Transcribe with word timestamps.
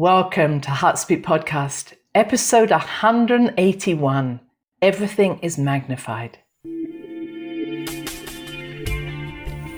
Welcome 0.00 0.62
to 0.62 0.70
Heartspeak 0.70 1.22
Podcast, 1.22 1.92
episode 2.14 2.70
181 2.70 4.40
Everything 4.80 5.38
is 5.40 5.58
Magnified. 5.58 6.38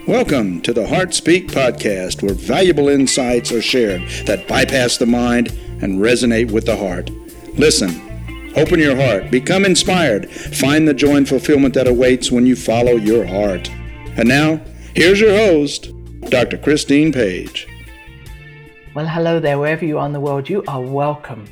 Welcome 0.07 0.63
to 0.63 0.73
the 0.73 0.87
Heartspeak 0.87 1.49
Podcast, 1.49 2.23
where 2.23 2.35
valuable 2.35 2.89
insights 2.89 3.51
are 3.51 3.61
shared 3.61 4.03
that 4.27 4.47
bypass 4.47 4.97
the 4.97 5.07
mind 5.07 5.49
and 5.81 5.99
resonate 5.99 6.53
with 6.53 6.67
the 6.67 6.77
heart. 6.77 7.11
Listen, 7.59 7.91
open 8.55 8.79
your 8.79 8.95
heart, 8.95 9.29
become 9.33 9.65
inspired, 9.65 10.31
find 10.31 10.87
the 10.87 10.95
joy 10.95 11.17
and 11.17 11.29
fulfillment 11.29 11.75
that 11.75 11.89
awaits 11.89 12.31
when 12.31 12.47
you 12.47 12.55
follow 12.55 12.93
your 12.93 13.27
heart. 13.27 13.69
And 14.17 14.29
now, 14.29 14.61
here's 14.95 15.21
your 15.21 15.37
host, 15.37 15.91
Dr. 16.31 16.59
Christine 16.59 17.13
Page. 17.13 17.67
Well, 18.95 19.09
hello 19.09 19.41
there, 19.41 19.59
wherever 19.59 19.87
you 19.87 19.99
are 19.99 20.05
in 20.05 20.13
the 20.13 20.21
world, 20.21 20.51
you 20.51 20.63
are 20.69 20.83
welcome, 20.83 21.47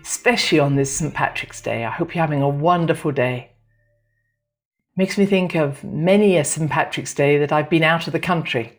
especially 0.00 0.60
on 0.60 0.76
this 0.76 0.96
St. 0.96 1.12
Patrick's 1.12 1.60
Day. 1.60 1.84
I 1.84 1.90
hope 1.90 2.14
you're 2.14 2.22
having 2.22 2.40
a 2.40 2.48
wonderful 2.48 3.10
day. 3.10 3.50
Makes 4.96 5.18
me 5.18 5.26
think 5.26 5.56
of 5.56 5.82
many 5.82 6.36
a 6.36 6.44
St. 6.44 6.70
Patrick's 6.70 7.14
Day 7.14 7.36
that 7.38 7.50
I've 7.50 7.68
been 7.68 7.82
out 7.82 8.06
of 8.06 8.12
the 8.12 8.20
country. 8.20 8.78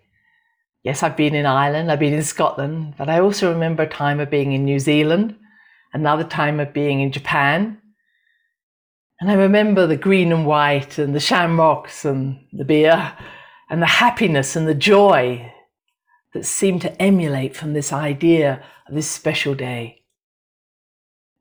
Yes, 0.81 1.03
I've 1.03 1.17
been 1.17 1.35
in 1.35 1.45
Ireland, 1.45 1.91
I've 1.91 1.99
been 1.99 2.13
in 2.13 2.23
Scotland, 2.23 2.93
but 2.97 3.09
I 3.09 3.19
also 3.19 3.51
remember 3.51 3.83
a 3.83 3.89
time 3.89 4.21
of 4.21 4.29
being 4.29 4.53
in 4.53 4.63
New 4.63 4.79
Zealand, 4.79 5.35
another 5.91 6.23
time 6.23 6.61
of 6.61 6.71
being 6.71 7.01
in 7.01 7.11
Japan. 7.11 7.81
And 9.19 9.29
I 9.29 9.33
remember 9.33 9.87
the 9.87 9.97
green 9.97 10.31
and 10.31 10.45
white 10.45 10.99
and 10.99 11.13
the 11.13 11.19
shamrocks 11.19 12.05
and 12.05 12.39
the 12.53 12.63
beer 12.63 13.11
and 13.69 13.81
the 13.81 13.87
happiness 13.87 14.55
and 14.55 14.69
the 14.69 14.73
joy 14.73 15.51
that 16.33 16.45
seemed 16.45 16.81
to 16.81 17.01
emulate 17.01 17.55
from 17.55 17.73
this 17.73 17.91
idea 17.91 18.63
of 18.87 18.95
this 18.95 19.09
special 19.09 19.55
day. 19.55 20.03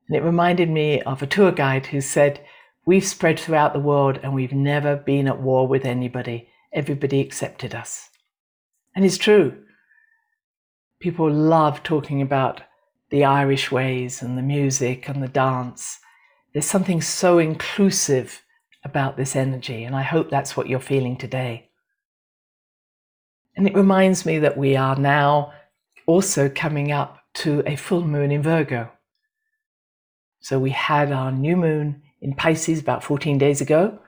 And 0.08 0.16
it 0.16 0.22
reminded 0.22 0.70
me 0.70 1.02
of 1.02 1.22
a 1.22 1.26
tour 1.26 1.52
guide 1.52 1.86
who 1.86 2.00
said, 2.00 2.44
We've 2.86 3.04
spread 3.04 3.38
throughout 3.38 3.74
the 3.74 3.80
world 3.80 4.18
and 4.22 4.34
we've 4.34 4.52
never 4.52 4.96
been 4.96 5.28
at 5.28 5.42
war 5.42 5.68
with 5.68 5.84
anybody. 5.84 6.48
Everybody 6.72 7.20
accepted 7.20 7.74
us. 7.74 8.08
And 8.96 9.04
it's 9.04 9.18
true. 9.18 9.54
People 10.98 11.30
love 11.30 11.82
talking 11.82 12.22
about 12.22 12.62
the 13.10 13.24
Irish 13.24 13.70
ways 13.70 14.22
and 14.22 14.36
the 14.36 14.42
music 14.42 15.08
and 15.08 15.22
the 15.22 15.28
dance. 15.28 15.98
There's 16.52 16.66
something 16.66 17.00
so 17.02 17.38
inclusive 17.38 18.42
about 18.84 19.16
this 19.16 19.36
energy, 19.36 19.84
and 19.84 19.94
I 19.94 20.02
hope 20.02 20.30
that's 20.30 20.56
what 20.56 20.68
you're 20.68 20.80
feeling 20.80 21.16
today. 21.16 21.67
And 23.58 23.66
it 23.66 23.74
reminds 23.74 24.24
me 24.24 24.38
that 24.38 24.56
we 24.56 24.76
are 24.76 24.94
now 24.94 25.52
also 26.06 26.48
coming 26.48 26.92
up 26.92 27.18
to 27.34 27.64
a 27.66 27.74
full 27.74 28.06
moon 28.06 28.30
in 28.30 28.40
Virgo. 28.40 28.88
So 30.38 30.60
we 30.60 30.70
had 30.70 31.10
our 31.10 31.32
new 31.32 31.56
moon 31.56 32.02
in 32.20 32.36
Pisces 32.36 32.78
about 32.78 33.02
14 33.02 33.36
days 33.36 33.60
ago, 33.60 33.98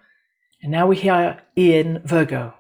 and 0.63 0.71
now 0.71 0.87
we 0.87 1.09
are 1.09 1.43
in 1.57 2.01
Virgo. 2.05 2.55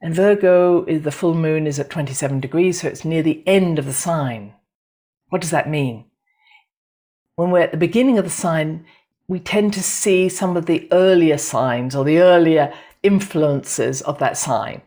And 0.00 0.14
Virgo 0.14 0.86
the 0.86 1.12
full 1.12 1.34
moon 1.34 1.66
is 1.66 1.78
at 1.78 1.90
27 1.90 2.40
degrees, 2.40 2.80
so 2.80 2.88
it's 2.88 3.04
near 3.04 3.22
the 3.22 3.46
end 3.46 3.78
of 3.78 3.84
the 3.84 3.92
sign. 3.92 4.54
What 5.28 5.42
does 5.42 5.50
that 5.50 5.68
mean? 5.68 6.06
When 7.36 7.50
we're 7.50 7.60
at 7.60 7.72
the 7.72 7.76
beginning 7.76 8.16
of 8.16 8.24
the 8.24 8.30
sign, 8.30 8.86
we 9.28 9.38
tend 9.38 9.74
to 9.74 9.82
see 9.82 10.30
some 10.30 10.56
of 10.56 10.64
the 10.64 10.88
earlier 10.90 11.36
signs 11.36 11.94
or 11.94 12.06
the 12.06 12.20
earlier 12.20 12.72
influences 13.02 14.00
of 14.00 14.18
that 14.20 14.38
sign. 14.38 14.80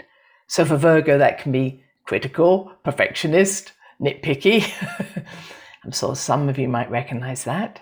So 0.47 0.65
for 0.65 0.77
Virgo, 0.77 1.17
that 1.17 1.39
can 1.39 1.51
be 1.51 1.83
critical, 2.05 2.71
perfectionist, 2.83 3.73
nitpicky. 4.01 4.65
I'm 5.83 5.91
sure 5.91 6.15
some 6.15 6.49
of 6.49 6.57
you 6.57 6.67
might 6.67 6.89
recognize 6.89 7.43
that. 7.43 7.81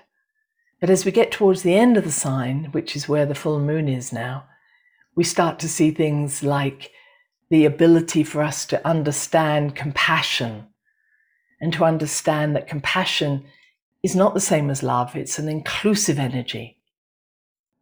But 0.81 0.89
as 0.89 1.05
we 1.05 1.11
get 1.11 1.31
towards 1.31 1.61
the 1.61 1.75
end 1.75 1.97
of 1.97 2.03
the 2.03 2.11
sign, 2.11 2.65
which 2.71 2.95
is 2.95 3.07
where 3.07 3.25
the 3.25 3.35
full 3.35 3.59
moon 3.59 3.87
is 3.87 4.11
now, 4.11 4.45
we 5.15 5.23
start 5.23 5.59
to 5.59 5.69
see 5.69 5.91
things 5.91 6.43
like 6.43 6.91
the 7.49 7.65
ability 7.65 8.23
for 8.23 8.41
us 8.41 8.65
to 8.65 8.87
understand 8.87 9.75
compassion 9.75 10.67
and 11.61 11.71
to 11.73 11.85
understand 11.85 12.55
that 12.55 12.67
compassion 12.67 13.45
is 14.03 14.15
not 14.15 14.33
the 14.33 14.39
same 14.39 14.69
as 14.69 14.83
love, 14.83 15.15
it's 15.15 15.39
an 15.39 15.49
inclusive 15.49 16.19
energy. 16.19 16.77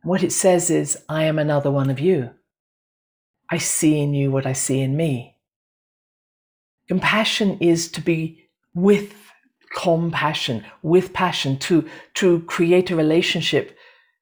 What 0.03 0.23
it 0.23 0.31
says 0.31 0.69
is, 0.69 0.97
I 1.09 1.23
am 1.23 1.39
another 1.39 1.71
one 1.71 1.89
of 1.89 1.99
you. 1.99 2.31
I 3.53 3.59
see 3.59 3.99
in 3.99 4.15
you 4.15 4.31
what 4.31 4.47
I 4.47 4.53
see 4.53 4.79
in 4.79 4.97
me. 4.97 5.37
Compassion 6.87 7.59
is 7.59 7.87
to 7.91 8.01
be 8.01 8.49
with 8.73 9.13
compassion, 9.75 10.65
with 10.81 11.13
passion, 11.13 11.59
to, 11.59 11.87
to 12.15 12.39
create 12.55 12.89
a 12.89 12.95
relationship 12.95 13.77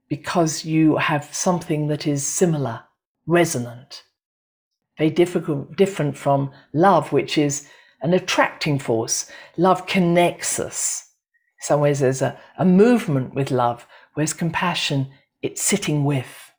because 0.10 0.66
you 0.66 0.98
have 0.98 1.34
something 1.34 1.88
that 1.88 2.06
is 2.06 2.28
similar, 2.28 2.84
resonant. 3.26 4.04
Very 4.98 5.10
difficult, 5.10 5.78
different 5.78 6.18
from 6.18 6.52
love, 6.74 7.14
which 7.14 7.38
is 7.38 7.70
an 8.02 8.14
attracting 8.14 8.80
force. 8.80 9.32
Love 9.56 9.88
connects 9.88 10.60
us. 10.60 11.08
In 11.62 11.68
some 11.68 11.80
ways, 11.80 12.02
there's 12.02 12.22
a, 12.22 12.38
a 12.58 12.66
movement 12.66 13.34
with 13.34 13.50
love, 13.50 13.88
whereas 14.14 14.34
compassion, 14.34 15.08
it's 15.42 15.62
sitting 15.62 16.04
with. 16.04 16.51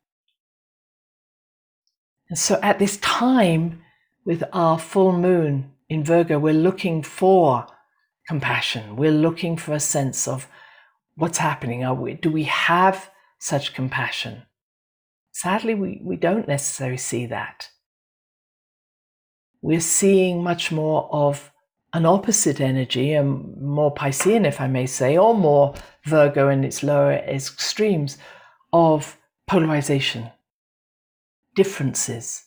And 2.33 2.39
so 2.39 2.57
at 2.63 2.79
this 2.79 2.97
time, 2.97 3.83
with 4.25 4.43
our 4.53 4.79
full 4.79 5.11
moon 5.11 5.71
in 5.87 6.03
Virgo, 6.03 6.39
we're 6.39 6.51
looking 6.51 7.03
for 7.03 7.67
compassion. 8.27 8.95
We're 8.95 9.11
looking 9.11 9.55
for 9.55 9.73
a 9.73 9.79
sense 9.79 10.27
of 10.27 10.47
what's 11.13 11.37
happening. 11.37 11.83
Are 11.85 11.93
we, 11.93 12.15
do 12.15 12.31
we 12.31 12.45
have 12.45 13.11
such 13.37 13.75
compassion? 13.75 14.41
Sadly, 15.31 15.75
we, 15.75 16.01
we 16.03 16.15
don't 16.15 16.47
necessarily 16.47 16.97
see 16.97 17.27
that. 17.27 17.69
We're 19.61 19.79
seeing 19.79 20.41
much 20.41 20.71
more 20.71 21.07
of 21.13 21.51
an 21.93 22.07
opposite 22.07 22.59
energy, 22.59 23.13
a 23.13 23.21
more 23.21 23.93
Piscean, 23.93 24.47
if 24.47 24.59
I 24.59 24.65
may 24.65 24.87
say, 24.87 25.19
or 25.19 25.35
more 25.35 25.75
Virgo 26.05 26.49
in 26.49 26.63
its 26.63 26.81
lower 26.81 27.13
extremes 27.13 28.17
of 28.73 29.19
polarization, 29.45 30.31
differences. 31.55 32.45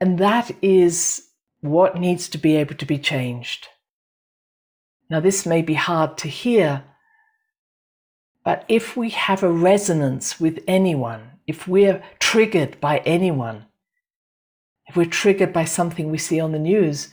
And 0.00 0.18
that 0.18 0.50
is 0.60 1.28
what 1.60 1.98
needs 1.98 2.28
to 2.28 2.38
be 2.38 2.56
able 2.56 2.74
to 2.74 2.86
be 2.86 2.98
changed. 2.98 3.68
Now, 5.08 5.20
this 5.20 5.46
may 5.46 5.62
be 5.62 5.74
hard 5.74 6.18
to 6.18 6.28
hear, 6.28 6.84
but 8.44 8.64
if 8.68 8.96
we 8.96 9.10
have 9.10 9.42
a 9.42 9.50
resonance 9.50 10.40
with 10.40 10.62
anyone, 10.66 11.30
if 11.46 11.68
we're 11.68 12.02
triggered 12.18 12.80
by 12.80 12.98
anyone, 12.98 13.66
if 14.86 14.96
we're 14.96 15.06
triggered 15.06 15.52
by 15.52 15.64
something 15.64 16.10
we 16.10 16.18
see 16.18 16.40
on 16.40 16.52
the 16.52 16.58
news, 16.58 17.08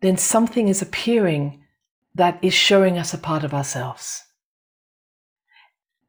then 0.00 0.16
something 0.16 0.68
is 0.68 0.82
appearing 0.82 1.62
that 2.14 2.38
is 2.42 2.54
showing 2.54 2.98
us 2.98 3.14
a 3.14 3.18
part 3.18 3.44
of 3.44 3.54
ourselves. 3.54 4.24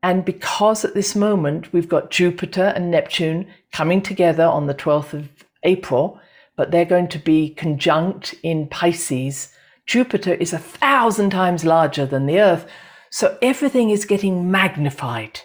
And 0.04 0.26
because 0.26 0.84
at 0.84 0.94
this 0.94 1.16
moment 1.16 1.72
we've 1.72 1.90
got 1.90 2.12
Jupiter 2.12 2.74
and 2.76 2.90
Neptune 2.90 3.48
coming 3.72 4.02
together 4.02 4.46
on 4.46 4.68
the 4.68 4.74
12th 4.74 5.14
of 5.14 5.30
April, 5.64 6.20
but 6.56 6.72
they're 6.72 6.86
going 6.86 7.08
to 7.10 7.20
be 7.20 7.52
conjunct 7.52 8.36
in 8.44 8.68
Pisces, 8.68 9.54
Jupiter 9.86 10.34
is 10.34 10.54
a 10.54 10.60
thousand 10.60 11.32
times 11.32 11.66
larger 11.66 12.06
than 12.06 12.26
the 12.26 12.40
Earth. 12.40 12.68
So 13.10 13.38
everything 13.42 13.90
is 13.90 14.06
getting 14.06 14.50
magnified. 14.50 15.42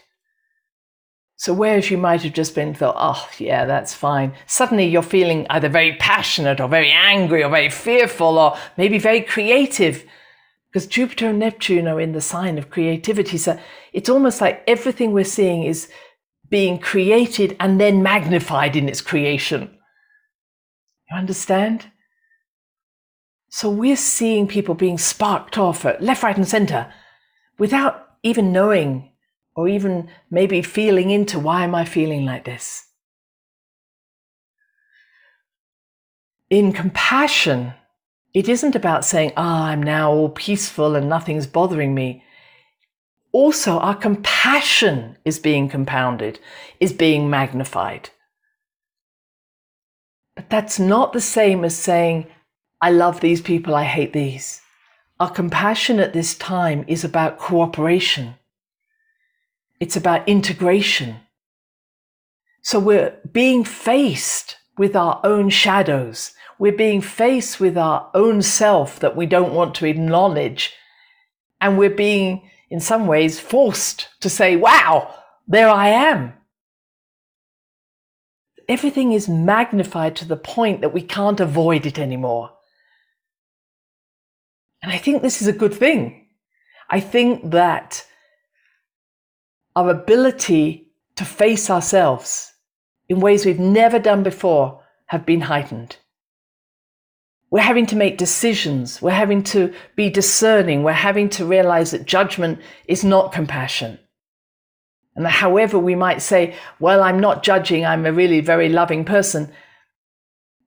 So, 1.38 1.52
whereas 1.52 1.90
you 1.90 1.98
might 1.98 2.22
have 2.22 2.32
just 2.32 2.54
been 2.54 2.72
thought, 2.72 2.96
oh, 2.98 3.28
yeah, 3.38 3.66
that's 3.66 3.92
fine, 3.92 4.34
suddenly 4.46 4.86
you're 4.86 5.02
feeling 5.02 5.46
either 5.50 5.68
very 5.68 5.94
passionate 5.96 6.60
or 6.60 6.68
very 6.68 6.90
angry 6.90 7.44
or 7.44 7.50
very 7.50 7.68
fearful 7.68 8.38
or 8.38 8.56
maybe 8.78 8.98
very 8.98 9.20
creative 9.20 10.04
because 10.70 10.86
Jupiter 10.86 11.28
and 11.30 11.38
Neptune 11.38 11.88
are 11.88 12.00
in 12.00 12.12
the 12.12 12.20
sign 12.20 12.58
of 12.58 12.70
creativity. 12.70 13.38
So 13.38 13.58
it's 13.92 14.08
almost 14.08 14.40
like 14.40 14.62
everything 14.66 15.12
we're 15.12 15.24
seeing 15.24 15.62
is 15.62 15.90
being 16.48 16.78
created 16.78 17.56
and 17.58 17.80
then 17.80 18.02
magnified 18.02 18.76
in 18.76 18.88
its 18.88 19.00
creation. 19.00 19.76
You 21.10 21.16
understand? 21.16 21.86
So 23.48 23.70
we're 23.70 23.96
seeing 23.96 24.46
people 24.46 24.74
being 24.74 24.98
sparked 24.98 25.56
off 25.56 25.84
at 25.84 26.02
left, 26.02 26.22
right, 26.22 26.36
and 26.36 26.46
center 26.46 26.92
without 27.58 28.06
even 28.22 28.52
knowing 28.52 29.12
or 29.54 29.68
even 29.68 30.10
maybe 30.30 30.60
feeling 30.62 31.10
into 31.10 31.38
why 31.38 31.64
am 31.64 31.74
I 31.74 31.84
feeling 31.84 32.26
like 32.26 32.44
this? 32.44 32.84
In 36.50 36.72
compassion, 36.72 37.72
it 38.36 38.50
isn't 38.50 38.76
about 38.76 39.02
saying, 39.02 39.32
ah, 39.38 39.68
I'm 39.68 39.82
now 39.82 40.12
all 40.12 40.28
peaceful 40.28 40.94
and 40.94 41.08
nothing's 41.08 41.46
bothering 41.46 41.94
me. 41.94 42.22
Also, 43.32 43.78
our 43.78 43.94
compassion 43.94 45.16
is 45.24 45.38
being 45.38 45.70
compounded, 45.70 46.38
is 46.78 46.92
being 46.92 47.30
magnified. 47.30 48.10
But 50.34 50.50
that's 50.50 50.78
not 50.78 51.14
the 51.14 51.20
same 51.22 51.64
as 51.64 51.78
saying, 51.78 52.26
I 52.78 52.90
love 52.90 53.20
these 53.20 53.40
people, 53.40 53.74
I 53.74 53.84
hate 53.84 54.12
these. 54.12 54.60
Our 55.18 55.30
compassion 55.30 55.98
at 55.98 56.12
this 56.12 56.34
time 56.34 56.84
is 56.86 57.04
about 57.04 57.38
cooperation. 57.38 58.34
It's 59.80 59.96
about 59.96 60.28
integration. 60.28 61.16
So 62.60 62.78
we're 62.80 63.16
being 63.32 63.64
faced 63.64 64.58
with 64.78 64.94
our 64.94 65.20
own 65.24 65.48
shadows. 65.48 66.32
We're 66.58 66.72
being 66.72 67.00
faced 67.00 67.60
with 67.60 67.76
our 67.76 68.10
own 68.14 68.42
self 68.42 69.00
that 69.00 69.16
we 69.16 69.26
don't 69.26 69.54
want 69.54 69.74
to 69.76 69.86
acknowledge. 69.86 70.72
And 71.60 71.78
we're 71.78 71.90
being, 71.90 72.50
in 72.70 72.80
some 72.80 73.06
ways, 73.06 73.40
forced 73.40 74.08
to 74.20 74.28
say, 74.28 74.56
wow, 74.56 75.14
there 75.46 75.68
I 75.68 75.88
am. 75.88 76.34
Everything 78.68 79.12
is 79.12 79.28
magnified 79.28 80.16
to 80.16 80.24
the 80.24 80.36
point 80.36 80.80
that 80.80 80.92
we 80.92 81.02
can't 81.02 81.40
avoid 81.40 81.86
it 81.86 81.98
anymore. 81.98 82.50
And 84.82 84.92
I 84.92 84.98
think 84.98 85.22
this 85.22 85.40
is 85.40 85.48
a 85.48 85.52
good 85.52 85.74
thing. 85.74 86.26
I 86.90 87.00
think 87.00 87.50
that 87.50 88.04
our 89.74 89.90
ability 89.90 90.92
to 91.16 91.24
face 91.24 91.70
ourselves 91.70 92.52
in 93.08 93.20
ways 93.20 93.44
we've 93.44 93.58
never 93.58 93.98
done 93.98 94.22
before 94.22 94.82
have 95.06 95.24
been 95.24 95.42
heightened. 95.42 95.96
We're 97.50 97.60
having 97.60 97.86
to 97.86 97.96
make 97.96 98.18
decisions. 98.18 99.00
We're 99.00 99.12
having 99.12 99.42
to 99.44 99.72
be 99.94 100.10
discerning. 100.10 100.82
We're 100.82 100.92
having 100.92 101.28
to 101.30 101.46
realize 101.46 101.92
that 101.92 102.04
judgment 102.04 102.60
is 102.86 103.04
not 103.04 103.32
compassion. 103.32 103.98
And 105.14 105.26
however 105.26 105.78
we 105.78 105.94
might 105.94 106.20
say, 106.20 106.54
well, 106.80 107.02
I'm 107.02 107.20
not 107.20 107.42
judging, 107.42 107.86
I'm 107.86 108.04
a 108.04 108.12
really 108.12 108.40
very 108.40 108.68
loving 108.68 109.04
person. 109.04 109.50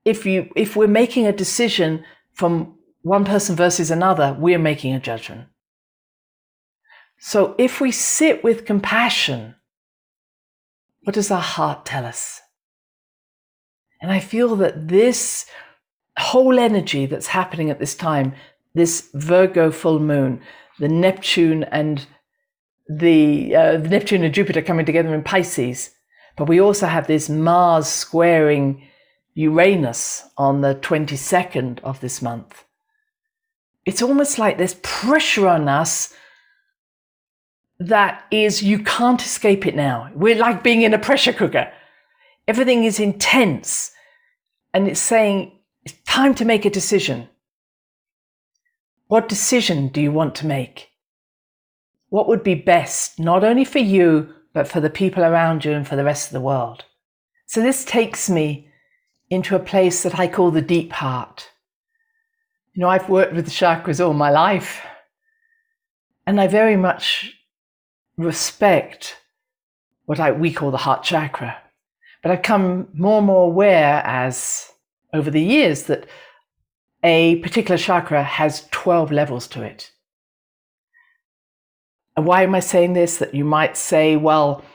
If 0.05 0.25
you, 0.25 0.49
if 0.55 0.75
we're 0.75 0.87
making 0.87 1.27
a 1.27 1.33
decision 1.33 2.03
from 2.33 2.75
one 3.01 3.25
person 3.25 3.55
versus 3.55 3.91
another, 3.91 4.35
we're 4.39 4.57
making 4.57 4.95
a 4.95 4.99
judgment. 4.99 5.47
So 7.19 7.53
if 7.59 7.81
we 7.81 7.91
sit 7.91 8.43
with 8.43 8.65
compassion, 8.65 9.55
what 11.09 11.15
does 11.15 11.31
our 11.31 11.41
heart 11.41 11.87
tell 11.87 12.05
us? 12.05 12.39
And 13.99 14.11
I 14.11 14.19
feel 14.19 14.55
that 14.57 14.89
this 14.89 15.47
whole 16.19 16.59
energy 16.59 17.07
that's 17.07 17.25
happening 17.25 17.71
at 17.71 17.79
this 17.79 17.95
time, 17.95 18.35
this 18.75 19.09
Virgo 19.15 19.71
full 19.71 19.97
moon, 19.97 20.39
the 20.77 20.87
Neptune 20.87 21.63
and 21.63 22.05
the, 22.87 23.55
uh, 23.55 23.77
the 23.77 23.89
Neptune 23.89 24.23
and 24.23 24.31
Jupiter 24.31 24.61
coming 24.61 24.85
together 24.85 25.11
in 25.15 25.23
Pisces, 25.23 25.89
but 26.37 26.47
we 26.47 26.61
also 26.61 26.85
have 26.85 27.07
this 27.07 27.27
Mars 27.27 27.87
squaring 27.87 28.87
Uranus 29.33 30.29
on 30.37 30.61
the 30.61 30.75
22nd 30.75 31.79
of 31.79 32.01
this 32.01 32.21
month 32.21 32.65
it's 33.89 34.03
almost 34.03 34.37
like 34.37 34.59
there's 34.59 34.75
pressure 34.83 35.47
on 35.47 35.67
us 35.67 36.13
that 37.79 38.25
is, 38.29 38.61
you 38.61 38.79
can't 38.79 39.21
escape 39.21 39.65
it 39.65 39.75
now. 39.75 40.11
We're 40.13 40.35
like 40.35 40.63
being 40.63 40.81
in 40.81 40.93
a 40.93 40.99
pressure 40.99 41.33
cooker. 41.33 41.71
Everything 42.47 42.83
is 42.83 42.99
intense. 42.99 43.91
And 44.73 44.87
it's 44.87 44.99
saying, 44.99 45.57
it's 45.83 45.95
time 46.05 46.35
to 46.35 46.45
make 46.45 46.65
a 46.65 46.69
decision. 46.69 47.29
What 49.07 49.29
decision 49.29 49.87
do 49.87 50.01
you 50.01 50.11
want 50.11 50.35
to 50.35 50.45
make? 50.45 50.89
What 52.09 52.27
would 52.27 52.43
be 52.43 52.55
best, 52.55 53.19
not 53.19 53.43
only 53.43 53.63
for 53.63 53.79
you, 53.79 54.33
but 54.53 54.67
for 54.67 54.81
the 54.81 54.89
people 54.89 55.23
around 55.23 55.63
you 55.63 55.71
and 55.71 55.87
for 55.87 55.95
the 55.95 56.03
rest 56.03 56.27
of 56.27 56.33
the 56.33 56.41
world? 56.41 56.85
So 57.45 57.61
this 57.61 57.85
takes 57.85 58.29
me 58.29 58.67
into 59.29 59.55
a 59.55 59.59
place 59.59 60.03
that 60.03 60.19
I 60.19 60.27
call 60.27 60.51
the 60.51 60.61
deep 60.61 60.91
heart. 60.91 61.49
You 62.73 62.81
know, 62.81 62.89
I've 62.89 63.09
worked 63.09 63.33
with 63.33 63.45
the 63.45 63.51
chakras 63.51 64.03
all 64.03 64.13
my 64.13 64.29
life, 64.31 64.81
and 66.27 66.39
I 66.39 66.47
very 66.47 66.75
much 66.75 67.33
respect 68.25 69.17
what 70.05 70.19
I, 70.19 70.31
we 70.31 70.51
call 70.51 70.71
the 70.71 70.77
heart 70.77 71.03
chakra. 71.03 71.57
But 72.21 72.31
I've 72.31 72.41
come 72.41 72.89
more 72.93 73.19
and 73.19 73.27
more 73.27 73.45
aware 73.45 74.01
as 74.05 74.71
over 75.13 75.31
the 75.31 75.41
years 75.41 75.83
that 75.83 76.07
a 77.03 77.37
particular 77.37 77.77
chakra 77.77 78.23
has 78.23 78.67
12 78.71 79.11
levels 79.11 79.47
to 79.49 79.61
it. 79.61 79.91
And 82.17 82.25
why 82.25 82.43
am 82.43 82.55
I 82.55 82.59
saying 82.59 82.93
this? 82.93 83.17
That 83.17 83.33
you 83.33 83.45
might 83.45 83.77
say, 83.77 84.17
well, 84.17 84.65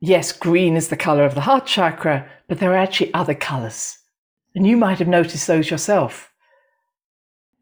yes, 0.00 0.32
green 0.32 0.76
is 0.76 0.88
the 0.88 0.96
color 0.96 1.24
of 1.24 1.34
the 1.34 1.40
heart 1.42 1.64
chakra, 1.64 2.28
but 2.48 2.58
there 2.58 2.72
are 2.72 2.76
actually 2.76 3.14
other 3.14 3.34
colors. 3.34 3.96
And 4.54 4.66
you 4.66 4.76
might 4.76 4.98
have 4.98 5.08
noticed 5.08 5.46
those 5.46 5.70
yourself. 5.70 6.30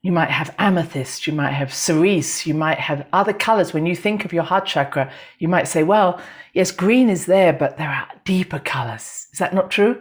You 0.07 0.13
might 0.13 0.31
have 0.31 0.55
amethyst, 0.57 1.27
you 1.27 1.33
might 1.33 1.51
have 1.51 1.75
cerise, 1.75 2.47
you 2.47 2.55
might 2.55 2.79
have 2.79 3.09
other 3.13 3.33
colors. 3.33 3.75
When 3.75 3.87
you 3.87 3.97
think 3.97 4.25
of 4.25 4.33
your 4.33 4.45
heart 4.45 4.65
chakra, 4.65 5.11
you 5.41 5.49
might 5.49 5.67
say, 5.67 5.83
well, 5.83 6.21
yes, 6.55 6.71
green 6.71 7.09
is 7.11 7.27
there, 7.27 7.53
but 7.53 7.77
there 7.77 7.89
are 7.89 8.07
deeper 8.25 8.61
colors. 8.61 9.27
Is 9.33 9.41
that 9.41 9.53
not 9.53 9.69
true? 9.69 10.01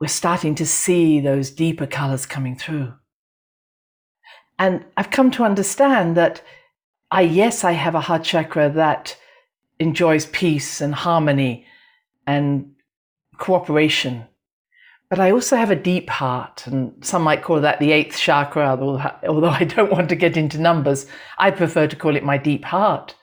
We're 0.00 0.08
starting 0.08 0.54
to 0.54 0.64
see 0.64 1.20
those 1.20 1.50
deeper 1.50 1.86
colors 1.86 2.24
coming 2.24 2.56
through. 2.56 2.94
And 4.58 4.86
I've 4.96 5.10
come 5.10 5.30
to 5.32 5.44
understand 5.44 6.16
that 6.16 6.40
I, 7.10 7.20
yes, 7.20 7.64
I 7.64 7.72
have 7.72 7.94
a 7.94 8.00
heart 8.00 8.24
chakra 8.24 8.70
that 8.70 9.18
enjoys 9.78 10.24
peace 10.24 10.80
and 10.80 10.94
harmony 10.94 11.66
and 12.26 12.72
cooperation 13.36 14.24
but 15.10 15.18
I 15.18 15.30
also 15.30 15.56
have 15.56 15.70
a 15.70 15.76
deep 15.76 16.10
heart, 16.10 16.66
and 16.66 16.92
some 17.04 17.22
might 17.22 17.42
call 17.42 17.60
that 17.60 17.80
the 17.80 17.92
eighth 17.92 18.18
chakra, 18.18 18.76
although 19.26 19.48
I 19.48 19.64
don't 19.64 19.90
want 19.90 20.10
to 20.10 20.16
get 20.16 20.36
into 20.36 20.58
numbers. 20.58 21.06
I 21.38 21.50
prefer 21.50 21.86
to 21.86 21.96
call 21.96 22.14
it 22.14 22.24
my 22.24 22.36
deep 22.36 22.64
heart. 22.64 23.14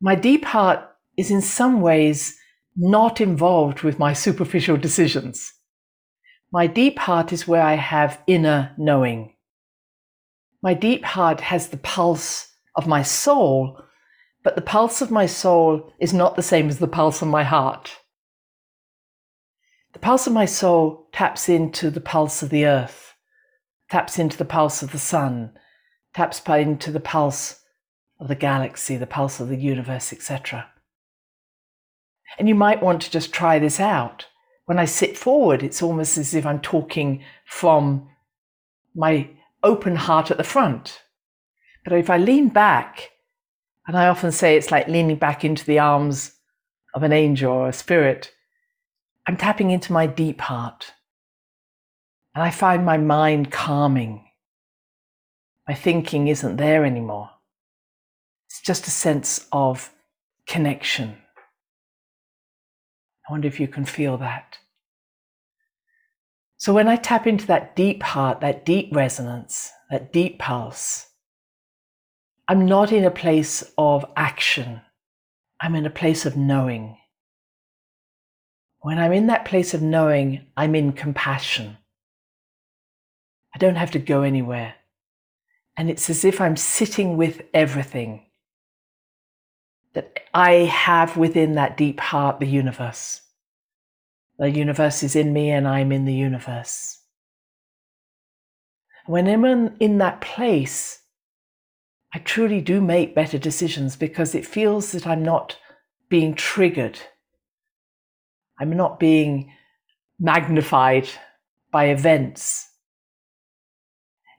My 0.00 0.14
deep 0.14 0.44
heart 0.46 0.80
is 1.18 1.30
in 1.30 1.42
some 1.42 1.82
ways 1.82 2.36
not 2.76 3.20
involved 3.20 3.82
with 3.82 3.98
my 3.98 4.14
superficial 4.14 4.78
decisions. 4.78 5.52
My 6.50 6.66
deep 6.66 6.98
heart 6.98 7.32
is 7.32 7.46
where 7.46 7.62
I 7.62 7.74
have 7.74 8.22
inner 8.26 8.72
knowing. 8.78 9.34
My 10.62 10.72
deep 10.72 11.04
heart 11.04 11.40
has 11.42 11.68
the 11.68 11.76
pulse 11.76 12.48
of 12.74 12.86
my 12.86 13.02
soul, 13.02 13.82
but 14.42 14.54
the 14.54 14.62
pulse 14.62 15.02
of 15.02 15.10
my 15.10 15.26
soul 15.26 15.92
is 16.00 16.14
not 16.14 16.36
the 16.36 16.42
same 16.42 16.68
as 16.68 16.78
the 16.78 16.88
pulse 16.88 17.20
of 17.20 17.28
my 17.28 17.44
heart. 17.44 17.99
The 19.92 19.98
pulse 19.98 20.26
of 20.26 20.32
my 20.32 20.44
soul 20.44 21.08
taps 21.12 21.48
into 21.48 21.90
the 21.90 22.00
pulse 22.00 22.42
of 22.42 22.50
the 22.50 22.64
earth, 22.64 23.14
taps 23.90 24.18
into 24.18 24.36
the 24.36 24.44
pulse 24.44 24.82
of 24.82 24.92
the 24.92 24.98
sun, 24.98 25.52
taps 26.14 26.40
into 26.48 26.92
the 26.92 27.00
pulse 27.00 27.60
of 28.20 28.28
the 28.28 28.34
galaxy, 28.34 28.96
the 28.96 29.06
pulse 29.06 29.40
of 29.40 29.48
the 29.48 29.56
universe, 29.56 30.12
etc. 30.12 30.68
And 32.38 32.48
you 32.48 32.54
might 32.54 32.82
want 32.82 33.02
to 33.02 33.10
just 33.10 33.32
try 33.32 33.58
this 33.58 33.80
out. 33.80 34.26
When 34.66 34.78
I 34.78 34.84
sit 34.84 35.18
forward, 35.18 35.62
it's 35.62 35.82
almost 35.82 36.16
as 36.16 36.34
if 36.34 36.46
I'm 36.46 36.60
talking 36.60 37.24
from 37.44 38.08
my 38.94 39.28
open 39.62 39.96
heart 39.96 40.30
at 40.30 40.36
the 40.36 40.44
front. 40.44 41.02
But 41.82 41.94
if 41.94 42.08
I 42.08 42.18
lean 42.18 42.48
back, 42.50 43.10
and 43.86 43.98
I 43.98 44.06
often 44.06 44.30
say 44.30 44.56
it's 44.56 44.70
like 44.70 44.86
leaning 44.86 45.16
back 45.16 45.44
into 45.44 45.64
the 45.64 45.80
arms 45.80 46.36
of 46.94 47.02
an 47.02 47.12
angel 47.12 47.52
or 47.52 47.68
a 47.68 47.72
spirit, 47.72 48.32
I'm 49.26 49.36
tapping 49.36 49.70
into 49.70 49.92
my 49.92 50.06
deep 50.06 50.40
heart. 50.40 50.92
And 52.34 52.42
I 52.42 52.50
find 52.50 52.84
my 52.84 52.96
mind 52.96 53.50
calming. 53.50 54.24
My 55.68 55.74
thinking 55.74 56.28
isn't 56.28 56.56
there 56.56 56.84
anymore. 56.84 57.30
It's 58.46 58.60
just 58.60 58.86
a 58.86 58.90
sense 58.90 59.46
of 59.52 59.92
connection. 60.46 61.16
I 63.28 63.32
wonder 63.32 63.46
if 63.46 63.60
you 63.60 63.68
can 63.68 63.84
feel 63.84 64.16
that. 64.18 64.58
So 66.56 66.74
when 66.74 66.88
I 66.88 66.96
tap 66.96 67.26
into 67.26 67.46
that 67.46 67.74
deep 67.76 68.02
heart, 68.02 68.40
that 68.40 68.66
deep 68.66 68.94
resonance, 68.94 69.70
that 69.90 70.12
deep 70.12 70.38
pulse, 70.38 71.06
I'm 72.48 72.66
not 72.66 72.90
in 72.90 73.04
a 73.04 73.10
place 73.10 73.62
of 73.78 74.04
action. 74.16 74.80
I'm 75.60 75.74
in 75.76 75.86
a 75.86 75.90
place 75.90 76.26
of 76.26 76.36
knowing. 76.36 76.98
When 78.80 78.98
I'm 78.98 79.12
in 79.12 79.26
that 79.26 79.44
place 79.44 79.74
of 79.74 79.82
knowing, 79.82 80.46
I'm 80.56 80.74
in 80.74 80.92
compassion. 80.92 81.76
I 83.54 83.58
don't 83.58 83.76
have 83.76 83.90
to 83.92 83.98
go 83.98 84.22
anywhere. 84.22 84.74
And 85.76 85.90
it's 85.90 86.08
as 86.08 86.24
if 86.24 86.40
I'm 86.40 86.56
sitting 86.56 87.16
with 87.16 87.42
everything 87.52 88.26
that 89.92 90.20
I 90.32 90.52
have 90.52 91.16
within 91.16 91.54
that 91.54 91.76
deep 91.76 92.00
heart, 92.00 92.40
the 92.40 92.46
universe. 92.46 93.22
The 94.38 94.50
universe 94.50 95.02
is 95.02 95.16
in 95.16 95.32
me 95.32 95.50
and 95.50 95.68
I'm 95.68 95.92
in 95.92 96.06
the 96.06 96.14
universe. 96.14 96.98
When 99.06 99.26
I'm 99.26 99.44
in, 99.80 99.98
that 99.98 100.20
place, 100.20 101.02
I 102.14 102.18
truly 102.20 102.60
do 102.60 102.80
make 102.80 103.14
better 103.14 103.38
decisions 103.38 103.96
because 103.96 104.34
it 104.34 104.46
feels 104.46 104.92
that 104.92 105.06
I'm 105.06 105.22
not 105.22 105.58
being 106.08 106.34
triggered 106.34 107.00
I'm 108.60 108.76
not 108.76 109.00
being 109.00 109.50
magnified 110.18 111.08
by 111.72 111.86
events. 111.86 112.68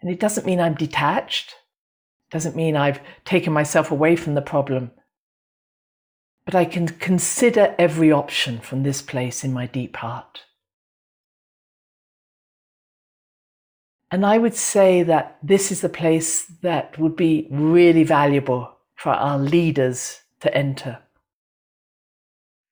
And 0.02 0.12
it 0.12 0.20
doesn't 0.20 0.46
mean 0.46 0.60
I'm 0.60 0.76
detached, 0.76 1.50
it 1.52 2.34
doesn't 2.34 2.56
mean 2.56 2.76
I've 2.76 3.02
taken 3.26 3.52
myself 3.52 3.92
away 3.92 4.16
from 4.16 4.36
the 4.36 4.42
problem. 4.42 4.92
But 6.46 6.56
I 6.56 6.66
can 6.66 6.88
consider 6.88 7.76
every 7.78 8.12
option 8.12 8.60
from 8.60 8.84
this 8.84 9.02
place 9.02 9.44
in 9.44 9.54
my 9.54 9.66
deep 9.66 9.98
heart. 9.98 10.42
And 14.12 14.26
I 14.26 14.38
would 14.38 14.56
say 14.56 15.04
that 15.04 15.38
this 15.42 15.72
is 15.72 15.82
the 15.82 15.90
place 15.90 16.46
that 16.62 16.98
would 17.00 17.16
be 17.16 17.48
really 17.50 18.04
valuable 18.04 18.76
for 18.96 19.12
our 19.12 19.40
leaders 19.40 20.22
to 20.42 20.54
enter. 20.56 21.00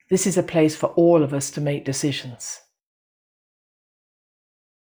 This 0.10 0.26
is 0.26 0.38
a 0.38 0.44
place 0.44 0.76
for 0.76 0.88
all 0.88 1.24
of 1.24 1.34
us 1.34 1.52
to 1.52 1.62
make 1.62 1.86
decisions. 1.86 2.62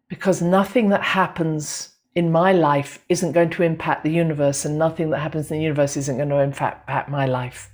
Because 0.08 0.42
nothing 0.42 0.90
that 0.90 1.02
happens 1.02 1.94
in 2.14 2.30
my 2.30 2.52
life 2.52 3.04
isn't 3.08 3.32
going 3.32 3.50
to 3.50 3.62
impact 3.62 4.04
the 4.04 4.12
universe, 4.12 4.64
and 4.64 4.78
nothing 4.78 5.10
that 5.10 5.20
happens 5.20 5.50
in 5.50 5.58
the 5.58 5.62
universe 5.62 5.96
isn't 5.96 6.16
going 6.16 6.28
to 6.28 6.40
impact 6.40 7.10
my 7.10 7.26
life. 7.26 7.70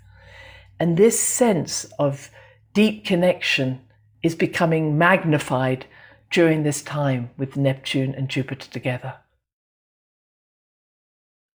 And 0.80 0.96
this 0.96 1.20
sense 1.20 1.84
of 1.98 2.30
deep 2.74 3.04
connection 3.04 3.82
is 4.22 4.34
becoming 4.34 4.96
magnified 4.98 5.86
during 6.30 6.62
this 6.62 6.82
time 6.82 7.30
with 7.36 7.56
Neptune 7.56 8.14
and 8.14 8.28
Jupiter 8.28 8.68
together. 8.70 9.14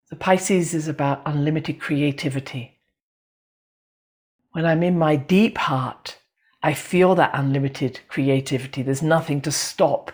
The 0.10 0.16
Pisces 0.16 0.74
is 0.74 0.88
about 0.88 1.24
unlimited 1.26 1.82
creativity. 1.82 2.77
When 4.58 4.66
I'm 4.66 4.82
in 4.82 4.98
my 4.98 5.18
deep 5.18 5.56
heart, 5.60 6.18
I 6.64 6.74
feel 6.74 7.14
that 7.14 7.30
unlimited 7.36 8.00
creativity. 8.08 8.82
There's 8.82 9.04
nothing 9.04 9.40
to 9.42 9.52
stop 9.52 10.12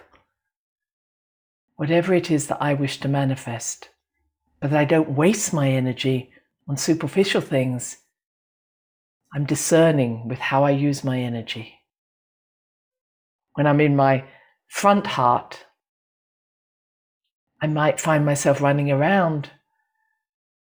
whatever 1.77 2.13
it 2.13 2.29
is 2.29 2.47
that 2.47 2.61
I 2.61 2.73
wish 2.73 2.99
to 2.99 3.07
manifest, 3.07 3.87
but 4.59 4.73
I 4.73 4.83
don't 4.83 5.11
waste 5.11 5.53
my 5.53 5.69
energy 5.69 6.33
on 6.67 6.75
superficial 6.75 7.39
things. 7.39 7.99
I'm 9.33 9.45
discerning 9.45 10.27
with 10.27 10.39
how 10.39 10.65
I 10.65 10.71
use 10.71 11.05
my 11.05 11.21
energy. 11.21 11.75
When 13.53 13.65
I'm 13.65 13.79
in 13.79 13.95
my 13.95 14.25
front 14.67 15.07
heart, 15.07 15.67
I 17.61 17.67
might 17.67 17.97
find 17.97 18.25
myself 18.25 18.59
running 18.59 18.91
around 18.91 19.51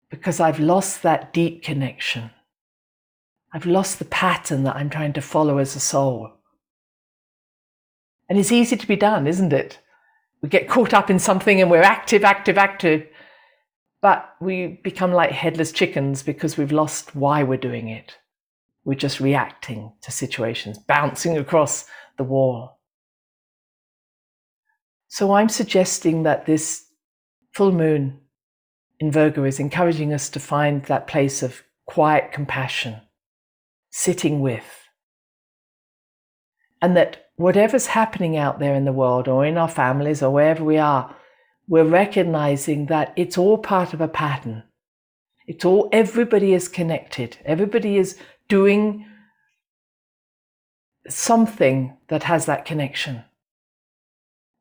because 0.09 0.39
I've 0.39 0.61
lost 0.61 1.03
that 1.03 1.33
deep 1.33 1.65
connection. 1.65 2.31
I've 3.53 3.67
lost 3.67 3.99
the 3.99 4.05
pattern 4.07 4.65
that 4.65 4.77
I'm 4.77 4.91
trying 4.91 5.13
to 5.15 5.21
follow 5.21 5.59
as 5.59 5.77
a 5.77 5.81
soul. 5.81 6.31
And 8.29 8.39
it's 8.39 8.53
easy 8.53 8.77
to 8.77 8.87
be 8.87 8.97
done, 8.97 9.27
isn't 9.27 9.53
it? 9.53 9.79
We 10.41 10.49
get 10.49 10.69
caught 10.69 10.95
up 10.95 11.11
in 11.11 11.19
something 11.19 11.61
and 11.61 11.71
we're 11.71 11.83
active, 11.83 12.25
active, 12.25 12.57
active. 12.57 13.07
But 14.01 14.35
we 14.41 14.81
become 14.83 15.13
like 15.13 15.31
headless 15.31 15.71
chickens 15.71 16.23
because 16.23 16.57
we've 16.57 16.73
lost 16.73 17.15
why 17.15 17.43
we're 17.43 17.59
doing 17.59 17.89
it. 17.89 18.17
We're 18.85 18.95
just 18.95 19.21
reacting 19.21 19.93
to 20.03 20.11
situations, 20.11 20.79
bouncing 20.79 21.39
across 21.39 21.87
the 22.17 22.25
wall. 22.25 22.81
So 25.09 25.35
I'm 25.35 25.51
suggesting 25.51 26.23
that 26.23 26.47
this 26.47 26.87
full 27.53 27.71
moon 27.71 28.19
in 28.99 29.13
Virgo 29.13 29.45
is 29.45 29.61
encouraging 29.61 30.13
us 30.13 30.31
to 30.31 30.41
find 30.41 30.85
that 30.85 31.07
place 31.07 31.43
of 31.43 31.63
quiet 31.87 32.33
compassion, 32.33 32.97
sitting 33.93 34.41
with. 34.41 34.89
And 36.81 36.97
that 36.97 37.29
whatever's 37.37 37.87
happening 37.87 38.37
out 38.37 38.59
there 38.59 38.75
in 38.75 38.85
the 38.85 38.93
world 38.93 39.29
or 39.29 39.47
in 39.47 39.57
our 39.57 39.69
families 39.69 40.23
or 40.23 40.31
wherever 40.31 40.65
we 40.65 40.79
are, 40.79 41.15
we're 41.69 41.85
recognizing 41.85 42.87
that 42.87 43.13
it's 43.15 43.39
all 43.39 43.59
part 43.59 43.95
of 43.95 44.01
a 44.01 44.09
pattern. 44.09 44.65
It's 45.47 45.65
all, 45.65 45.89
everybody 45.93 46.55
is 46.55 46.67
connected. 46.67 47.37
Everybody 47.45 47.99
is 47.99 48.19
doing 48.49 49.07
something 51.09 51.97
that 52.09 52.25
has 52.25 52.47
that 52.47 52.65
connection. 52.65 53.23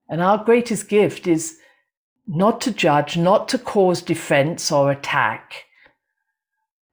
And 0.10 0.22
our 0.22 0.44
greatest 0.44 0.90
gift 0.90 1.26
is 1.26 1.58
not 2.28 2.62
to 2.62 2.72
judge, 2.72 3.18
not 3.18 3.48
to 3.50 3.58
cause 3.58 4.02
defense 4.02 4.72
or 4.72 4.92
attack, 4.92 5.66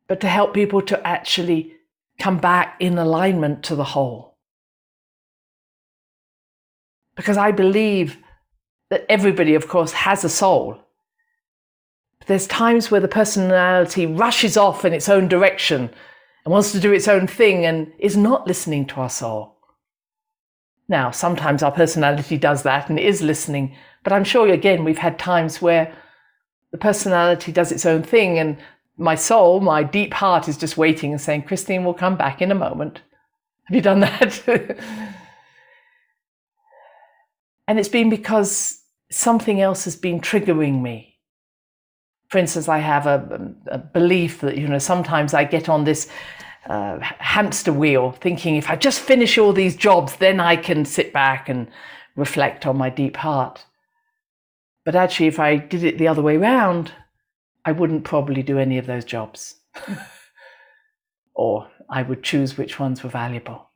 but 0.07 0.21
to 0.21 0.29
help 0.29 0.55
people 0.55 0.81
to 0.83 1.07
actually 1.07 1.75
come 2.19 2.39
back 2.39 2.77
in 2.81 2.99
alignment 2.99 3.63
to 3.65 3.77
the 3.77 3.85
whole. 3.85 4.37
Because 7.17 7.37
I 7.37 7.53
believe 7.53 8.19
that 8.91 9.05
everybody, 9.09 9.55
of 9.55 9.69
course, 9.69 9.93
has 9.93 10.25
a 10.25 10.29
soul. 10.29 10.79
But 12.19 12.29
there's 12.29 12.47
times 12.47 12.91
where 12.91 13.01
the 13.01 13.09
personality 13.09 14.07
rushes 14.07 14.57
off 14.57 14.85
in 14.85 14.93
its 14.93 15.09
own 15.09 15.29
direction 15.29 15.91
and 16.45 16.53
wants 16.53 16.73
to 16.73 16.81
do 16.81 16.93
its 16.93 17.09
own 17.09 17.27
thing 17.27 17.67
and 17.67 17.93
is 17.99 18.17
not 18.17 18.47
listening 18.47 18.87
to 18.87 19.01
our 19.01 19.11
soul. 19.11 19.57
Now, 20.89 21.11
sometimes 21.11 21.63
our 21.63 21.73
personality 21.73 22.39
does 22.39 22.63
that 22.63 22.89
and 22.89 22.99
is 22.99 23.21
listening, 23.21 23.77
but 24.03 24.13
I'm 24.13 24.25
sure 24.25 24.49
again 24.49 24.85
we've 24.85 24.99
had 24.99 25.19
times 25.19 25.61
where 25.61 25.95
the 26.73 26.79
personality 26.79 27.53
does 27.53 27.71
its 27.73 27.85
own 27.85 28.03
thing 28.03 28.39
and 28.39 28.57
my 28.99 29.15
soul, 29.15 29.61
my 29.61 29.85
deep 29.85 30.13
heart 30.13 30.49
is 30.49 30.57
just 30.57 30.77
waiting 30.77 31.13
and 31.13 31.21
saying, 31.21 31.43
Christine 31.43 31.85
will 31.85 31.95
come 31.95 32.17
back 32.17 32.43
in 32.43 32.51
a 32.51 32.57
moment. 32.57 33.01
Have 33.65 33.77
you 33.77 33.81
done 33.81 34.01
that? 34.01 34.43
and 37.69 37.79
it's 37.79 37.89
been 37.89 38.11
because 38.11 38.83
something 39.11 39.61
else 39.61 39.85
has 39.85 39.95
been 39.97 40.21
triggering 40.21 40.83
me. 40.83 41.17
For 42.29 42.39
instance, 42.39 42.69
I 42.69 42.79
have 42.79 43.07
a, 43.07 43.55
a 43.69 43.79
belief 43.79 44.41
that, 44.41 44.59
you 44.59 44.67
know, 44.69 44.79
sometimes 44.79 45.33
I 45.33 45.45
get 45.45 45.69
on 45.69 45.85
this 45.85 46.11
uh, 46.67 46.99
hamster 47.01 47.73
wheel, 47.73 48.13
thinking 48.13 48.57
if 48.57 48.69
I 48.69 48.77
just 48.77 49.01
finish 49.01 49.39
all 49.39 49.53
these 49.53 49.77
jobs, 49.77 50.17
then 50.17 50.41
I 50.41 50.57
can 50.57 50.85
sit 50.85 51.13
back 51.13 51.49
and 51.49 51.69
reflect 52.17 52.67
on 52.67 52.77
my 52.77 52.91
deep 52.91 53.17
heart. 53.17 53.65
But 54.85 54.95
actually, 54.95 55.29
if 55.29 55.39
I 55.39 55.57
did 55.57 55.85
it 55.85 55.99
the 55.99 56.09
other 56.09 56.21
way 56.21 56.37
round, 56.37 56.93
I 57.69 57.73
wouldn't 57.73 58.05
probably 58.05 58.43
do 58.43 58.59
any 58.59 58.79
of 58.79 58.87
those 58.87 59.05
jobs. 59.05 59.57
or 61.35 61.69
I 61.91 62.01
would 62.01 62.23
choose 62.23 62.57
which 62.57 62.81
ones 62.81 63.03
were 63.03 63.11
valuable. 63.11 63.69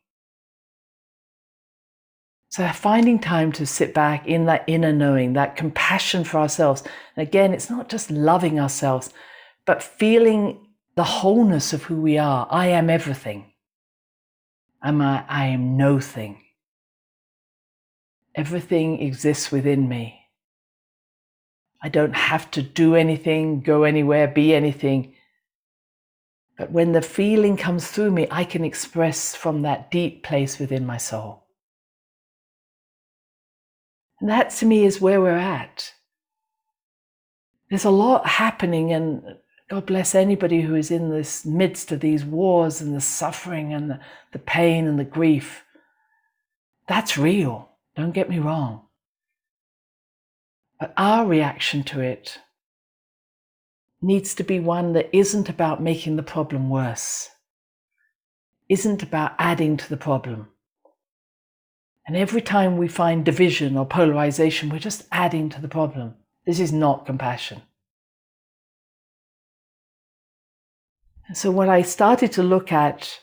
So, 2.49 2.67
finding 2.71 3.19
time 3.19 3.53
to 3.53 3.67
sit 3.67 3.93
back 3.93 4.27
in 4.27 4.47
that 4.47 4.65
inner 4.67 4.95
knowing, 4.95 5.35
that 5.35 5.57
compassion 5.57 6.25
for 6.25 6.39
ourselves. 6.39 6.83
And 7.15 7.29
again, 7.29 7.53
it's 7.53 7.69
not 7.69 7.91
just 7.91 8.11
loving 8.11 8.59
ourselves, 8.59 9.13
but 9.67 9.83
feeling 9.83 10.69
the 10.95 11.05
wholeness 11.05 11.75
of 11.75 11.83
who 11.83 12.01
we 12.01 12.17
are. 12.17 12.49
I 12.51 12.69
am 12.69 12.89
everything. 12.89 13.53
Am 14.83 15.03
I, 15.03 15.23
I 15.29 15.49
am 15.49 15.77
no 15.77 16.01
thing. 16.01 16.41
Everything 18.35 19.03
exists 19.03 19.53
within 19.53 19.87
me. 19.87 20.22
I 21.83 21.89
don't 21.89 22.15
have 22.15 22.51
to 22.53 22.63
do 22.63 22.95
anything, 22.95 23.61
go 23.61 23.83
anywhere, 23.83 24.29
be 24.29 24.55
anything. 24.55 25.15
But 26.57 26.71
when 26.71 26.93
the 26.93 27.03
feeling 27.03 27.57
comes 27.57 27.89
through 27.89 28.13
me, 28.13 28.29
I 28.31 28.45
can 28.45 28.65
express 28.65 29.35
from 29.35 29.63
that 29.63 29.91
deep 29.91 30.23
place 30.23 30.59
within 30.59 30.87
my 30.87 30.97
soul. 30.97 31.45
And 34.21 34.31
that 34.31 34.51
to 34.51 34.67
me 34.67 34.85
is 34.85 35.01
where 35.01 35.21
we're 35.21 35.31
at. 35.37 35.93
There's 37.69 37.85
a 37.85 37.91
lot 37.91 38.27
happening, 38.27 38.93
and 38.93 39.39
God 39.69 39.87
bless 39.87 40.15
anybody 40.15 40.61
who 40.61 40.77
is 40.77 40.93
in 40.93 41.11
this 41.11 41.45
midst 41.45 41.91
of 41.91 41.99
these 41.99 42.25
wars 42.25 42.81
and 42.81 42.95
the 42.95 43.01
suffering 43.01 43.73
and 43.73 43.91
the, 43.91 44.01
the 44.31 44.39
pain 44.39 44.87
and 44.87 45.01
the 45.01 45.05
grief. 45.05 45.65
That's 46.87 47.19
real. 47.19 47.71
Don't 47.97 48.13
get 48.13 48.31
me 48.31 48.39
wrong. 48.39 48.83
But 50.83 50.95
our 50.97 51.25
reaction 51.25 51.85
to 51.85 52.01
it 52.01 52.41
needs 54.01 54.35
to 54.35 54.43
be 54.43 54.59
one 54.59 54.95
that 54.95 55.17
isn't 55.17 55.49
about 55.49 55.81
making 55.81 56.17
the 56.17 56.25
problem 56.25 56.71
worse, 56.71 57.31
isn't 58.69 59.01
about 59.01 59.37
adding 59.39 59.77
to 59.77 59.89
the 59.89 59.97
problem. 59.97 60.49
And 62.05 62.17
every 62.17 62.41
time 62.41 62.79
we 62.79 62.89
find 62.89 63.25
division 63.25 63.77
or 63.77 63.87
polarization, 63.87 64.71
we're 64.71 64.81
just 64.81 65.07
adding 65.13 65.49
to 65.51 65.61
the 65.61 65.69
problem. 65.69 66.17
This 66.47 66.59
is 66.59 66.73
not 66.73 67.07
compassion. 67.07 67.63
And 71.29 71.39
So 71.39 71.53
what 71.53 71.69
I 71.69 71.83
started 71.83 72.33
to 72.33 72.43
look 72.43 72.73
at, 72.73 73.21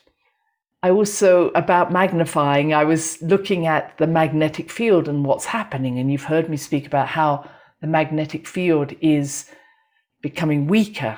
I 0.82 0.92
also 0.92 1.50
about 1.50 1.92
magnifying, 1.92 2.74
I 2.74 2.86
was 2.86 3.22
looking 3.22 3.68
at 3.68 3.98
the 3.98 4.08
magnetic 4.08 4.72
field 4.72 5.10
and 5.10 5.26
what's 5.26 5.46
happening. 5.46 6.00
And 6.00 6.12
you've 6.12 6.24
heard 6.24 6.50
me 6.50 6.58
speak 6.58 6.88
about 6.88 7.10
how 7.10 7.50
the 7.82 7.88
magnetic 7.88 8.48
field 8.48 8.94
is 9.02 9.50
becoming 10.22 10.68
weaker, 10.68 11.18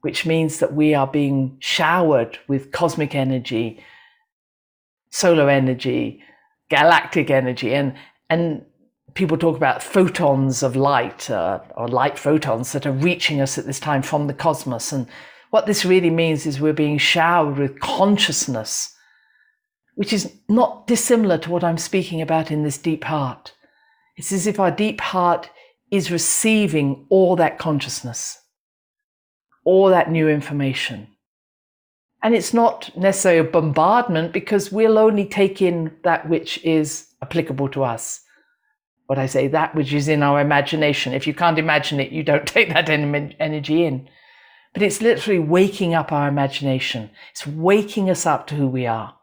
which 0.00 0.26
means 0.26 0.58
that 0.58 0.74
we 0.74 0.94
are 0.94 1.06
being 1.06 1.56
showered 1.60 2.38
with 2.48 2.72
cosmic 2.72 3.14
energy, 3.14 3.80
solar 5.10 5.48
energy, 5.48 6.22
galactic 6.68 7.30
energy, 7.30 7.74
and 7.74 7.94
and 8.28 8.64
people 9.14 9.36
talk 9.36 9.56
about 9.56 9.82
photons 9.82 10.62
of 10.62 10.74
light 10.74 11.30
uh, 11.30 11.60
or 11.76 11.86
light 11.86 12.18
photons 12.18 12.72
that 12.72 12.86
are 12.86 12.92
reaching 12.92 13.40
us 13.40 13.58
at 13.58 13.66
this 13.66 13.78
time 13.78 14.02
from 14.02 14.26
the 14.26 14.34
cosmos. 14.34 14.90
And 14.90 15.06
what 15.52 15.66
this 15.66 15.84
really 15.84 16.08
means 16.08 16.46
is 16.46 16.62
we're 16.62 16.72
being 16.72 16.96
showered 16.96 17.58
with 17.58 17.78
consciousness, 17.78 18.96
which 19.96 20.10
is 20.10 20.32
not 20.48 20.86
dissimilar 20.86 21.36
to 21.36 21.50
what 21.50 21.62
I'm 21.62 21.76
speaking 21.76 22.22
about 22.22 22.50
in 22.50 22.62
this 22.62 22.78
deep 22.78 23.04
heart. 23.04 23.52
It's 24.16 24.32
as 24.32 24.46
if 24.46 24.58
our 24.58 24.70
deep 24.70 25.02
heart 25.02 25.50
is 25.90 26.10
receiving 26.10 27.04
all 27.10 27.36
that 27.36 27.58
consciousness, 27.58 28.38
all 29.62 29.88
that 29.90 30.10
new 30.10 30.26
information. 30.26 31.06
And 32.22 32.34
it's 32.34 32.54
not 32.54 32.90
necessarily 32.96 33.46
a 33.46 33.50
bombardment 33.50 34.32
because 34.32 34.72
we'll 34.72 34.96
only 34.96 35.26
take 35.26 35.60
in 35.60 35.94
that 36.02 36.26
which 36.30 36.64
is 36.64 37.08
applicable 37.20 37.68
to 37.68 37.84
us 37.84 38.22
what 39.04 39.18
I 39.18 39.26
say, 39.26 39.48
that 39.48 39.74
which 39.74 39.92
is 39.92 40.08
in 40.08 40.22
our 40.22 40.40
imagination. 40.40 41.12
If 41.12 41.26
you 41.26 41.34
can't 41.34 41.58
imagine 41.58 42.00
it, 42.00 42.12
you 42.12 42.22
don't 42.22 42.46
take 42.46 42.70
that 42.70 42.88
energy 42.88 43.84
in. 43.84 44.08
But 44.72 44.82
it's 44.82 45.02
literally 45.02 45.38
waking 45.38 45.94
up 45.94 46.12
our 46.12 46.28
imagination. 46.28 47.10
It's 47.30 47.46
waking 47.46 48.08
us 48.08 48.24
up 48.24 48.46
to 48.48 48.54
who 48.54 48.66
we 48.66 48.86
are. 48.86 49.14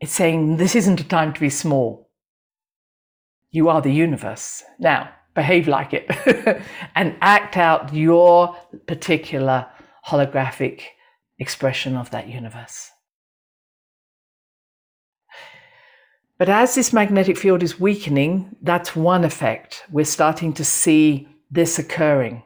It's 0.00 0.12
saying, 0.12 0.56
this 0.56 0.74
isn't 0.74 1.00
a 1.00 1.04
time 1.04 1.34
to 1.34 1.40
be 1.40 1.50
small. 1.50 2.10
You 3.50 3.68
are 3.68 3.82
the 3.82 3.92
universe. 3.92 4.62
Now, 4.78 5.10
behave 5.34 5.68
like 5.68 5.92
it 5.92 6.10
and 6.94 7.16
act 7.20 7.56
out 7.56 7.94
your 7.94 8.56
particular 8.86 9.66
holographic 10.06 10.82
expression 11.38 11.96
of 11.96 12.10
that 12.10 12.28
universe. 12.28 12.90
But 16.38 16.48
as 16.48 16.74
this 16.74 16.92
magnetic 16.92 17.36
field 17.36 17.62
is 17.62 17.78
weakening, 17.78 18.56
that's 18.62 18.96
one 18.96 19.24
effect. 19.24 19.84
We're 19.90 20.06
starting 20.06 20.54
to 20.54 20.64
see 20.64 21.28
this 21.50 21.78
occurring. 21.78 22.44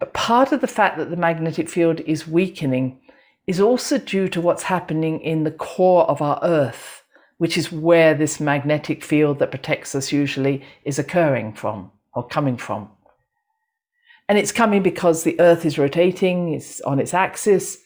But 0.00 0.14
part 0.14 0.50
of 0.50 0.62
the 0.62 0.66
fact 0.66 0.98
that 0.98 1.10
the 1.10 1.16
magnetic 1.16 1.68
field 1.68 2.00
is 2.00 2.26
weakening 2.26 3.00
is 3.46 3.60
also 3.60 3.98
due 3.98 4.28
to 4.30 4.40
what's 4.40 4.64
happening 4.64 5.20
in 5.20 5.44
the 5.44 5.50
core 5.50 6.04
of 6.10 6.22
our 6.22 6.40
Earth, 6.42 7.04
which 7.38 7.56
is 7.56 7.70
where 7.70 8.14
this 8.14 8.40
magnetic 8.40 9.04
field 9.04 9.38
that 9.38 9.50
protects 9.50 9.94
us 9.94 10.10
usually 10.10 10.64
is 10.84 10.98
occurring 10.98 11.52
from 11.52 11.92
or 12.14 12.26
coming 12.26 12.56
from. 12.56 12.90
And 14.28 14.38
it's 14.38 14.52
coming 14.52 14.82
because 14.82 15.22
the 15.22 15.38
Earth 15.38 15.64
is 15.66 15.78
rotating, 15.78 16.54
it's 16.54 16.80
on 16.80 16.98
its 16.98 17.12
axis, 17.12 17.78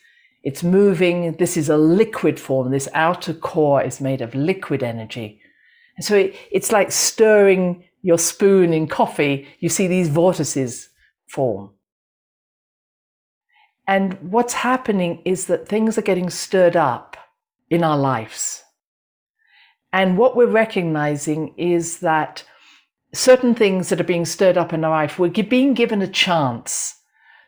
it's 0.44 0.62
moving. 0.62 1.32
This 1.32 1.56
is 1.56 1.70
a 1.70 1.78
liquid 1.78 2.38
form. 2.38 2.70
This 2.70 2.88
outer 2.92 3.32
core 3.32 3.82
is 3.82 4.00
made 4.00 4.20
of 4.20 4.34
liquid 4.34 4.82
energy. 4.82 5.40
And 5.96 6.04
so 6.04 6.16
it, 6.16 6.36
it's 6.50 6.70
like 6.70 6.92
stirring 6.92 7.84
your 8.02 8.18
spoon 8.18 8.74
in 8.74 8.86
coffee. 8.86 9.48
You 9.58 9.70
see 9.70 9.86
these 9.86 10.10
vortices 10.10 10.90
form. 11.26 11.70
And 13.86 14.14
what's 14.30 14.54
happening 14.54 15.20
is 15.24 15.46
that 15.46 15.68
things 15.68 15.98
are 15.98 16.02
getting 16.02 16.30
stirred 16.30 16.76
up 16.76 17.16
in 17.70 17.84
our 17.84 17.98
lives. 17.98 18.62
And 19.92 20.18
what 20.18 20.36
we're 20.36 20.46
recognizing 20.46 21.54
is 21.56 22.00
that 22.00 22.44
certain 23.12 23.54
things 23.54 23.88
that 23.88 24.00
are 24.00 24.04
being 24.04 24.24
stirred 24.24 24.58
up 24.58 24.72
in 24.72 24.84
our 24.84 24.90
life, 24.90 25.18
we're 25.18 25.30
being 25.30 25.74
given 25.74 26.02
a 26.02 26.08
chance 26.08 26.96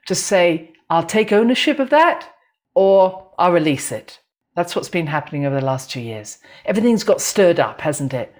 to 0.07 0.14
say, 0.14 0.73
I'll 0.88 1.07
take 1.07 1.33
ownership 1.33 1.78
of 1.78 1.90
that 1.90 2.28
or 2.75 3.33
I'll 3.38 3.52
release 3.52 3.90
it. 3.90 4.21
That's 4.55 4.76
what's 4.76 4.88
been 4.88 5.07
happening 5.07 5.45
over 5.45 5.59
the 5.59 5.66
last 5.66 5.90
two 5.90 6.00
years. 6.00 6.38
Everything's 6.64 7.05
got 7.05 7.21
stirred 7.21 7.59
up, 7.59 7.81
hasn't 7.81 8.14
it? 8.14 8.35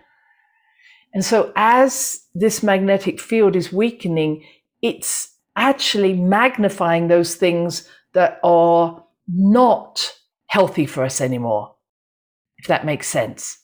And 1.13 1.25
so, 1.25 1.53
as 1.57 2.27
this 2.35 2.63
magnetic 2.63 3.21
field 3.21 3.57
is 3.57 3.73
weakening, 3.73 4.45
it's 4.83 5.36
actually 5.57 6.13
magnifying 6.13 7.09
those 7.09 7.35
things 7.35 7.89
that 8.13 8.39
are 8.45 9.05
not 9.27 10.13
healthy 10.47 10.87
for 10.87 11.03
us 11.05 11.21
anymore, 11.21 11.75
if 12.59 12.67
that 12.67 12.87
makes 12.87 13.09
sense. 13.09 13.59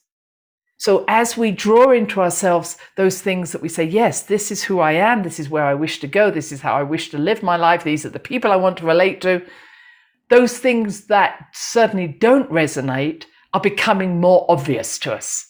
So, 0.79 1.05
as 1.07 1.37
we 1.37 1.53
draw 1.53 1.93
into 1.93 2.21
ourselves 2.21 2.77
those 2.97 3.23
things 3.23 3.53
that 3.53 3.63
we 3.63 3.69
say, 3.69 3.85
yes, 3.85 4.23
this 4.23 4.51
is 4.51 4.65
who 4.65 4.81
I 4.81 4.93
am, 4.93 5.23
this 5.23 5.39
is 5.39 5.49
where 5.49 5.65
I 5.65 5.75
wish 5.75 6.01
to 6.01 6.09
go, 6.09 6.29
this 6.31 6.51
is 6.51 6.61
how 6.61 6.75
I 6.75 6.83
wish 6.83 7.11
to 7.11 7.19
live 7.19 7.41
my 7.41 7.57
life, 7.57 7.85
these 7.85 8.05
are 8.05 8.11
the 8.11 8.19
people 8.19 8.51
I 8.51 8.57
want 8.57 8.79
to 8.79 8.87
relate 8.87 9.21
to, 9.21 9.43
those 10.29 10.59
things 10.59 11.07
that 11.07 11.47
certainly 11.53 12.09
don't 12.09 12.51
resonate 12.51 13.27
are 13.55 13.61
becoming 13.61 14.21
more 14.21 14.45
obvious 14.49 14.99
to 15.01 15.13
us. 15.13 15.47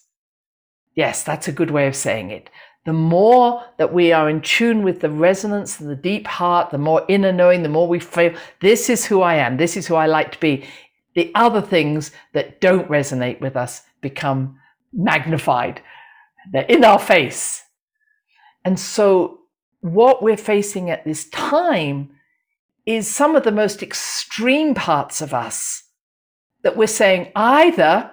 Yes, 0.95 1.23
that's 1.23 1.49
a 1.49 1.53
good 1.53 1.71
way 1.71 1.87
of 1.87 1.97
saying 1.97 2.31
it. 2.31 2.51
The 2.85 2.93
more 2.93 3.63
that 3.79 3.93
we 3.93 4.13
are 4.13 4.29
in 4.29 4.41
tune 4.41 4.83
with 4.83 5.01
the 5.01 5.11
resonance 5.11 5.79
and 5.79 5.89
the 5.89 5.97
deep 5.97 6.27
heart, 6.27 6.71
the 6.71 6.79
more 6.79 7.05
inner 7.09 7.33
knowing, 7.33 7.63
the 7.63 7.69
more 7.69 7.87
we 7.87 8.01
feel, 8.01 8.35
this 8.61 8.91
is 8.91 9.05
who 9.05 9.23
I 9.23 9.37
am, 9.37 9.57
this 9.57 9.77
is 9.77 9.87
who 9.87 9.95
I 9.95 10.07
like 10.07 10.33
to 10.33 10.41
be. 10.41 10.67
The 11.15 11.31
other 11.35 11.61
things 11.61 12.11
that 12.33 12.61
don't 12.61 12.89
resonate 12.89 13.41
with 13.41 13.57
us 13.57 13.83
become 14.01 14.59
magnified. 14.93 15.81
They're 16.51 16.63
in 16.63 16.85
our 16.85 16.99
face. 16.99 17.63
And 18.65 18.79
so, 18.79 19.39
what 19.81 20.23
we're 20.23 20.37
facing 20.37 20.91
at 20.91 21.05
this 21.05 21.29
time 21.29 22.11
is 22.87 23.09
some 23.09 23.37
of 23.37 23.45
the 23.45 23.53
most 23.53 23.83
extreme 23.83 24.75
parts 24.75 25.21
of 25.21 25.33
us 25.33 25.85
that 26.63 26.77
we're 26.77 26.87
saying 26.87 27.31
either 27.37 28.11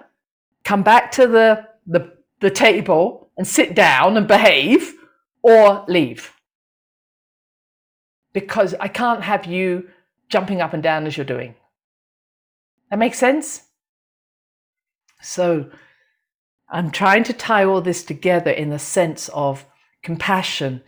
come 0.64 0.82
back 0.82 1.10
to 1.12 1.26
the, 1.26 1.66
the, 1.86 2.12
the 2.40 2.50
table 2.50 3.29
and 3.40 3.48
sit 3.48 3.74
down 3.74 4.18
and 4.18 4.28
behave 4.28 4.92
or 5.40 5.82
leave. 5.88 6.34
Because 8.34 8.74
I 8.78 8.88
can't 8.88 9.22
have 9.22 9.46
you 9.46 9.88
jumping 10.28 10.60
up 10.60 10.74
and 10.74 10.82
down 10.82 11.06
as 11.06 11.16
you're 11.16 11.24
doing. 11.24 11.54
That 12.90 12.98
makes 12.98 13.18
sense? 13.18 13.62
So 15.22 15.70
I'm 16.68 16.90
trying 16.90 17.24
to 17.24 17.32
tie 17.32 17.64
all 17.64 17.80
this 17.80 18.04
together 18.04 18.50
in 18.50 18.68
the 18.68 18.78
sense 18.78 19.30
of 19.30 19.64
compassion, 20.02 20.82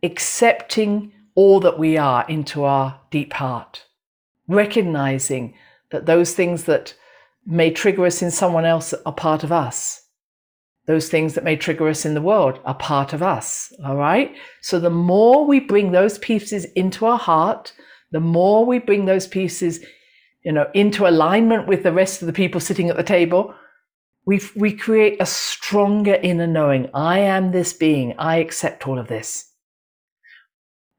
accepting 0.00 1.12
all 1.34 1.58
that 1.58 1.76
we 1.76 1.96
are 1.96 2.24
into 2.28 2.62
our 2.62 3.00
deep 3.10 3.32
heart, 3.32 3.84
recognizing 4.46 5.54
that 5.90 6.06
those 6.06 6.34
things 6.34 6.66
that 6.66 6.94
may 7.44 7.72
trigger 7.72 8.06
us 8.06 8.22
in 8.22 8.30
someone 8.30 8.64
else 8.64 8.94
are 9.04 9.12
part 9.12 9.42
of 9.42 9.50
us. 9.50 10.05
Those 10.86 11.08
things 11.08 11.34
that 11.34 11.44
may 11.44 11.56
trigger 11.56 11.88
us 11.88 12.04
in 12.04 12.14
the 12.14 12.22
world 12.22 12.60
are 12.64 12.74
part 12.74 13.12
of 13.12 13.22
us. 13.22 13.72
All 13.84 13.96
right. 13.96 14.34
So 14.60 14.78
the 14.78 14.90
more 14.90 15.44
we 15.44 15.58
bring 15.60 15.92
those 15.92 16.18
pieces 16.18 16.64
into 16.76 17.06
our 17.06 17.18
heart, 17.18 17.72
the 18.12 18.20
more 18.20 18.64
we 18.64 18.78
bring 18.78 19.04
those 19.04 19.26
pieces, 19.26 19.84
you 20.44 20.52
know, 20.52 20.66
into 20.74 21.08
alignment 21.08 21.66
with 21.66 21.82
the 21.82 21.92
rest 21.92 22.22
of 22.22 22.26
the 22.26 22.32
people 22.32 22.60
sitting 22.60 22.88
at 22.88 22.96
the 22.96 23.02
table, 23.02 23.52
we 24.26 24.40
we 24.54 24.72
create 24.72 25.20
a 25.20 25.26
stronger 25.26 26.14
inner 26.14 26.46
knowing. 26.46 26.88
I 26.94 27.18
am 27.18 27.50
this 27.50 27.72
being. 27.72 28.14
I 28.18 28.36
accept 28.36 28.86
all 28.86 28.98
of 28.98 29.08
this. 29.08 29.50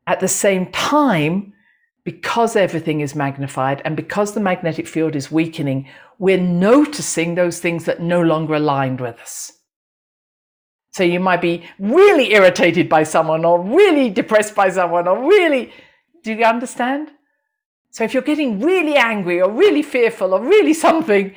At 0.06 0.20
the 0.20 0.28
same 0.28 0.72
time, 0.72 1.54
because 2.04 2.56
everything 2.56 3.02
is 3.02 3.16
magnified 3.16 3.82
and 3.84 3.98
because 3.98 4.34
the 4.34 4.40
magnetic 4.40 4.88
field 4.88 5.14
is 5.14 5.30
weakening, 5.30 5.90
we're 6.20 6.38
noticing 6.38 7.36
those 7.36 7.60
things 7.60 7.84
that 7.84 8.02
no 8.02 8.22
longer 8.22 8.56
aligned 8.56 9.02
with 9.02 9.20
us. 9.20 9.52
So 10.92 11.04
you 11.04 11.20
might 11.20 11.42
be 11.42 11.64
really 11.80 12.34
irritated 12.34 12.90
by 12.90 13.04
someone 13.04 13.46
or 13.46 13.62
really 13.62 14.10
depressed 14.10 14.56
by 14.56 14.70
someone 14.70 15.08
or 15.08 15.28
really, 15.28 15.72
do 16.24 16.34
you 16.34 16.44
understand? 16.44 17.12
So 17.92 18.04
if 18.04 18.14
you're 18.14 18.24
getting 18.24 18.60
really 18.60 18.96
angry 18.96 19.42
or 19.42 19.52
really 19.52 19.82
fearful 19.82 20.34
or 20.34 20.42
really 20.42 20.74
something, 20.74 21.36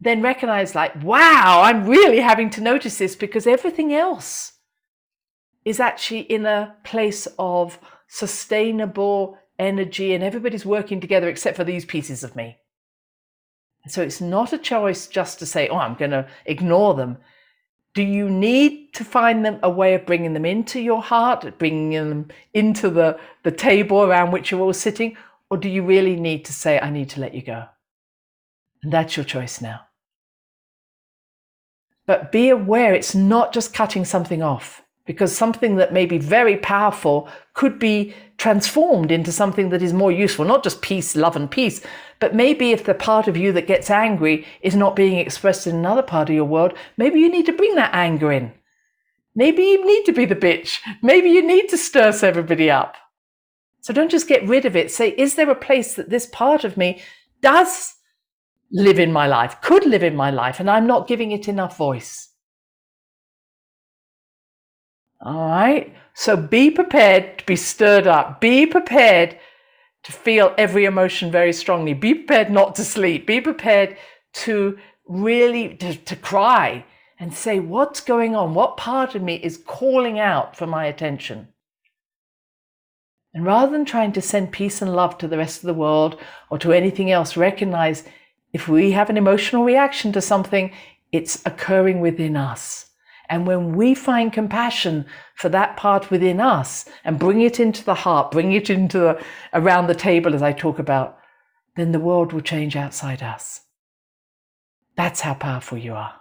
then 0.00 0.22
recognize 0.22 0.74
like, 0.74 1.02
wow, 1.02 1.62
I'm 1.62 1.86
really 1.86 2.20
having 2.20 2.50
to 2.50 2.60
notice 2.60 2.98
this 2.98 3.16
because 3.16 3.46
everything 3.46 3.92
else 3.92 4.52
is 5.64 5.78
actually 5.78 6.20
in 6.20 6.46
a 6.46 6.76
place 6.84 7.28
of 7.38 7.78
sustainable 8.08 9.38
energy 9.58 10.14
and 10.14 10.24
everybody's 10.24 10.64
working 10.64 11.00
together 11.00 11.28
except 11.28 11.56
for 11.56 11.64
these 11.64 11.84
pieces 11.84 12.24
of 12.24 12.34
me. 12.34 12.56
So 13.88 14.02
it's 14.02 14.20
not 14.20 14.52
a 14.52 14.58
choice 14.58 15.06
just 15.06 15.38
to 15.38 15.46
say, 15.46 15.68
oh, 15.68 15.76
I'm 15.76 15.94
going 15.94 16.10
to 16.10 16.28
ignore 16.44 16.94
them. 16.94 17.18
Do 17.94 18.02
you 18.02 18.30
need 18.30 18.94
to 18.94 19.04
find 19.04 19.44
them 19.44 19.58
a 19.62 19.70
way 19.70 19.94
of 19.94 20.06
bringing 20.06 20.32
them 20.32 20.44
into 20.44 20.80
your 20.80 21.02
heart, 21.02 21.58
bringing 21.58 21.90
them 21.90 22.28
into 22.54 22.88
the, 22.88 23.18
the 23.42 23.50
table 23.50 24.02
around 24.02 24.30
which 24.30 24.50
you're 24.50 24.60
all 24.60 24.72
sitting? 24.72 25.16
Or 25.50 25.56
do 25.56 25.68
you 25.68 25.82
really 25.82 26.14
need 26.14 26.44
to 26.44 26.52
say, 26.52 26.78
I 26.78 26.90
need 26.90 27.10
to 27.10 27.20
let 27.20 27.34
you 27.34 27.42
go? 27.42 27.64
And 28.82 28.92
that's 28.92 29.16
your 29.16 29.24
choice 29.24 29.60
now. 29.60 29.80
But 32.06 32.32
be 32.32 32.48
aware 32.48 32.94
it's 32.94 33.14
not 33.14 33.52
just 33.52 33.74
cutting 33.74 34.04
something 34.04 34.42
off 34.42 34.82
because 35.10 35.36
something 35.36 35.74
that 35.74 35.92
may 35.92 36.06
be 36.06 36.18
very 36.18 36.56
powerful 36.56 37.28
could 37.54 37.80
be 37.80 38.14
transformed 38.38 39.10
into 39.10 39.32
something 39.32 39.70
that 39.70 39.82
is 39.82 39.92
more 39.92 40.12
useful, 40.12 40.44
not 40.44 40.62
just 40.62 40.82
peace, 40.82 41.16
love, 41.16 41.34
and 41.34 41.50
peace, 41.50 41.80
but 42.20 42.32
maybe 42.32 42.70
if 42.70 42.84
the 42.84 42.94
part 42.94 43.26
of 43.26 43.36
you 43.36 43.50
that 43.50 43.66
gets 43.66 43.90
angry 43.90 44.46
is 44.62 44.76
not 44.76 44.94
being 44.94 45.18
expressed 45.18 45.66
in 45.66 45.74
another 45.74 46.00
part 46.00 46.28
of 46.28 46.34
your 46.36 46.44
world, 46.44 46.74
maybe 46.96 47.18
you 47.18 47.28
need 47.28 47.44
to 47.44 47.52
bring 47.52 47.74
that 47.74 47.92
anger 47.92 48.30
in. 48.30 48.52
Maybe 49.34 49.64
you 49.64 49.84
need 49.84 50.04
to 50.04 50.12
be 50.12 50.26
the 50.26 50.36
bitch. 50.36 50.78
Maybe 51.02 51.28
you 51.28 51.44
need 51.44 51.68
to 51.70 51.76
stir 51.76 52.12
everybody 52.22 52.70
up. 52.70 52.96
So 53.80 53.92
don't 53.92 54.12
just 54.12 54.28
get 54.28 54.46
rid 54.46 54.64
of 54.64 54.76
it. 54.76 54.92
Say, 54.92 55.08
is 55.18 55.34
there 55.34 55.50
a 55.50 55.56
place 55.56 55.94
that 55.94 56.10
this 56.10 56.26
part 56.26 56.62
of 56.62 56.76
me 56.76 57.02
does 57.40 57.96
live 58.70 59.00
in 59.00 59.10
my 59.10 59.26
life, 59.26 59.60
could 59.60 59.86
live 59.86 60.04
in 60.04 60.14
my 60.14 60.30
life, 60.30 60.60
and 60.60 60.70
I'm 60.70 60.86
not 60.86 61.08
giving 61.08 61.32
it 61.32 61.48
enough 61.48 61.76
voice? 61.76 62.29
All 65.22 65.48
right. 65.48 65.94
So 66.14 66.36
be 66.36 66.70
prepared 66.70 67.38
to 67.38 67.46
be 67.46 67.56
stirred 67.56 68.06
up. 68.06 68.40
Be 68.40 68.66
prepared 68.66 69.38
to 70.02 70.12
feel 70.12 70.54
every 70.56 70.86
emotion 70.86 71.30
very 71.30 71.52
strongly. 71.52 71.92
Be 71.92 72.14
prepared 72.14 72.50
not 72.50 72.74
to 72.76 72.84
sleep. 72.84 73.26
Be 73.26 73.40
prepared 73.40 73.96
to 74.32 74.78
really 75.06 75.76
to, 75.76 75.94
to 75.94 76.16
cry 76.16 76.84
and 77.18 77.34
say, 77.34 77.60
what's 77.60 78.00
going 78.00 78.34
on? 78.34 78.54
What 78.54 78.78
part 78.78 79.14
of 79.14 79.22
me 79.22 79.34
is 79.34 79.62
calling 79.66 80.18
out 80.18 80.56
for 80.56 80.66
my 80.66 80.86
attention? 80.86 81.48
And 83.34 83.44
rather 83.44 83.70
than 83.70 83.84
trying 83.84 84.12
to 84.12 84.22
send 84.22 84.52
peace 84.52 84.80
and 84.82 84.96
love 84.96 85.18
to 85.18 85.28
the 85.28 85.38
rest 85.38 85.58
of 85.58 85.66
the 85.66 85.74
world 85.74 86.18
or 86.48 86.58
to 86.58 86.72
anything 86.72 87.10
else, 87.10 87.36
recognize 87.36 88.04
if 88.52 88.68
we 88.68 88.92
have 88.92 89.10
an 89.10 89.16
emotional 89.16 89.64
reaction 89.64 90.12
to 90.12 90.20
something, 90.20 90.72
it's 91.12 91.44
occurring 91.46 92.00
within 92.00 92.36
us. 92.36 92.89
And 93.30 93.46
when 93.46 93.76
we 93.76 93.94
find 93.94 94.32
compassion 94.32 95.06
for 95.36 95.48
that 95.50 95.76
part 95.76 96.10
within 96.10 96.40
us 96.40 96.84
and 97.04 97.16
bring 97.16 97.40
it 97.40 97.60
into 97.60 97.84
the 97.84 97.94
heart, 97.94 98.32
bring 98.32 98.52
it 98.52 98.68
into 98.68 98.98
the, 98.98 99.24
around 99.54 99.86
the 99.86 99.94
table 99.94 100.34
as 100.34 100.42
I 100.42 100.52
talk 100.52 100.80
about, 100.80 101.16
then 101.76 101.92
the 101.92 102.00
world 102.00 102.32
will 102.32 102.40
change 102.40 102.74
outside 102.74 103.22
us. 103.22 103.60
That's 104.96 105.20
how 105.20 105.34
powerful 105.34 105.78
you 105.78 105.94
are. 105.94 106.14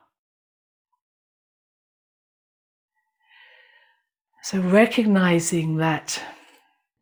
So 4.43 4.59
recognizing 4.59 5.77
that 5.77 6.21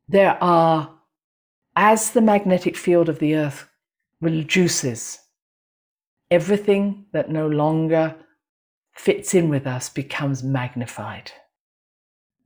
there 0.07 0.41
are, 0.41 0.89
as 1.75 2.11
the 2.11 2.21
magnetic 2.21 2.77
field 2.77 3.09
of 3.09 3.19
the 3.19 3.35
earth 3.35 3.67
reduces, 4.21 5.19
everything 6.31 7.07
that 7.11 7.29
no 7.29 7.45
longer 7.45 8.15
fits 8.97 9.33
in 9.33 9.47
with 9.47 9.67
us 9.67 9.89
becomes 9.89 10.43
magnified. 10.43 11.31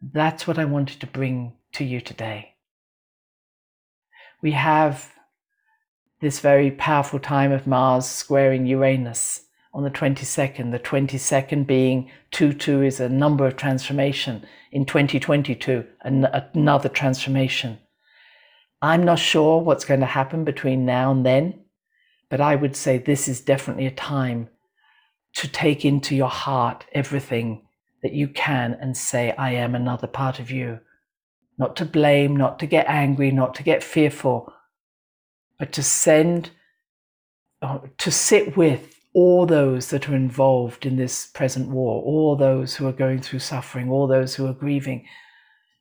That's 0.02 0.46
what 0.46 0.60
I 0.60 0.66
wanted 0.66 1.00
to 1.00 1.08
bring 1.08 1.54
to 1.74 1.86
you 1.86 2.02
today. 2.02 2.56
We 4.42 4.52
have 4.52 5.14
this 6.20 6.40
very 6.40 6.72
powerful 6.72 7.20
time 7.20 7.52
of 7.52 7.68
Mars 7.68 8.06
squaring 8.06 8.66
Uranus 8.66 9.46
on 9.74 9.84
the 9.84 9.90
22nd, 9.90 10.72
the 10.72 10.80
22nd 10.80 11.66
being 11.66 12.12
2 12.32 12.54
2 12.54 12.84
is 12.84 13.00
a 13.00 13.08
number 13.08 13.48
of 13.48 13.56
transformation. 13.56 14.46
In 14.74 14.86
2022, 14.86 15.86
another 16.04 16.90
transformation. 16.90 17.80
I'm 18.82 19.04
not 19.04 19.20
sure 19.20 19.62
what's 19.62 19.86
going 19.86 20.02
to 20.02 20.06
happen 20.06 20.44
between 20.44 20.86
now 20.86 21.12
and 21.12 21.26
then, 21.26 21.62
but 22.30 22.42
I 22.42 22.56
would 22.56 22.76
say 22.76 22.98
this 22.98 23.28
is 23.30 23.40
definitely 23.40 23.86
a 23.86 23.92
time 23.92 24.50
to 25.36 25.48
take 25.48 25.86
into 25.86 26.16
your 26.16 26.30
heart 26.30 26.86
everything 26.94 27.66
that 28.04 28.14
you 28.14 28.28
can 28.28 28.78
and 28.82 28.96
say, 28.98 29.34
I 29.38 29.52
am 29.52 29.76
another 29.76 30.08
part 30.08 30.40
of 30.40 30.52
you. 30.52 30.80
Not 31.58 31.76
to 31.78 31.86
blame, 31.86 32.36
not 32.36 32.60
to 32.60 32.66
get 32.66 32.88
angry, 32.88 33.32
not 33.32 33.56
to 33.56 33.64
get 33.64 33.84
fearful, 33.84 34.52
but 35.60 35.72
to 35.74 35.84
send, 35.84 36.50
uh, 37.62 37.80
to 38.00 38.12
sit 38.12 38.58
with 38.58 38.96
all 39.14 39.46
those 39.46 39.90
that 39.90 40.10
are 40.10 40.16
involved 40.16 40.86
in 40.86 40.96
this 40.96 41.28
present 41.28 41.70
war, 41.70 42.02
all 42.02 42.36
those 42.36 42.76
who 42.76 42.88
are 42.88 42.94
going 42.94 43.22
through 43.22 43.40
suffering, 43.40 43.90
all 43.90 44.08
those 44.08 44.36
who 44.36 44.48
are 44.48 44.54
grieving. 44.54 45.06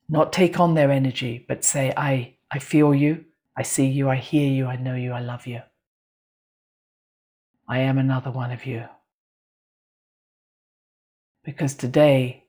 Not 0.09 0.33
take 0.33 0.59
on 0.59 0.75
their 0.75 0.91
energy, 0.91 1.45
but 1.47 1.63
say, 1.63 1.93
I, 1.95 2.35
I 2.51 2.59
feel 2.59 2.93
you, 2.93 3.23
I 3.57 3.63
see 3.63 3.87
you, 3.87 4.09
I 4.09 4.17
hear 4.17 4.49
you, 4.49 4.65
I 4.67 4.75
know 4.75 4.95
you, 4.95 5.13
I 5.13 5.21
love 5.21 5.47
you. 5.47 5.61
I 7.67 7.79
am 7.79 7.97
another 7.97 8.31
one 8.31 8.51
of 8.51 8.65
you. 8.65 8.85
Because 11.43 11.73
today 11.73 12.45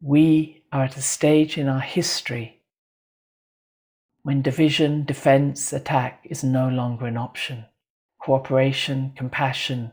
we 0.00 0.64
are 0.72 0.84
at 0.84 0.96
a 0.96 1.02
stage 1.02 1.58
in 1.58 1.68
our 1.68 1.80
history 1.80 2.62
when 4.24 4.40
division, 4.40 5.04
defense, 5.04 5.70
attack 5.70 6.24
is 6.24 6.42
no 6.42 6.66
longer 6.66 7.04
an 7.04 7.18
option. 7.18 7.66
Cooperation, 8.18 9.12
compassion, 9.14 9.92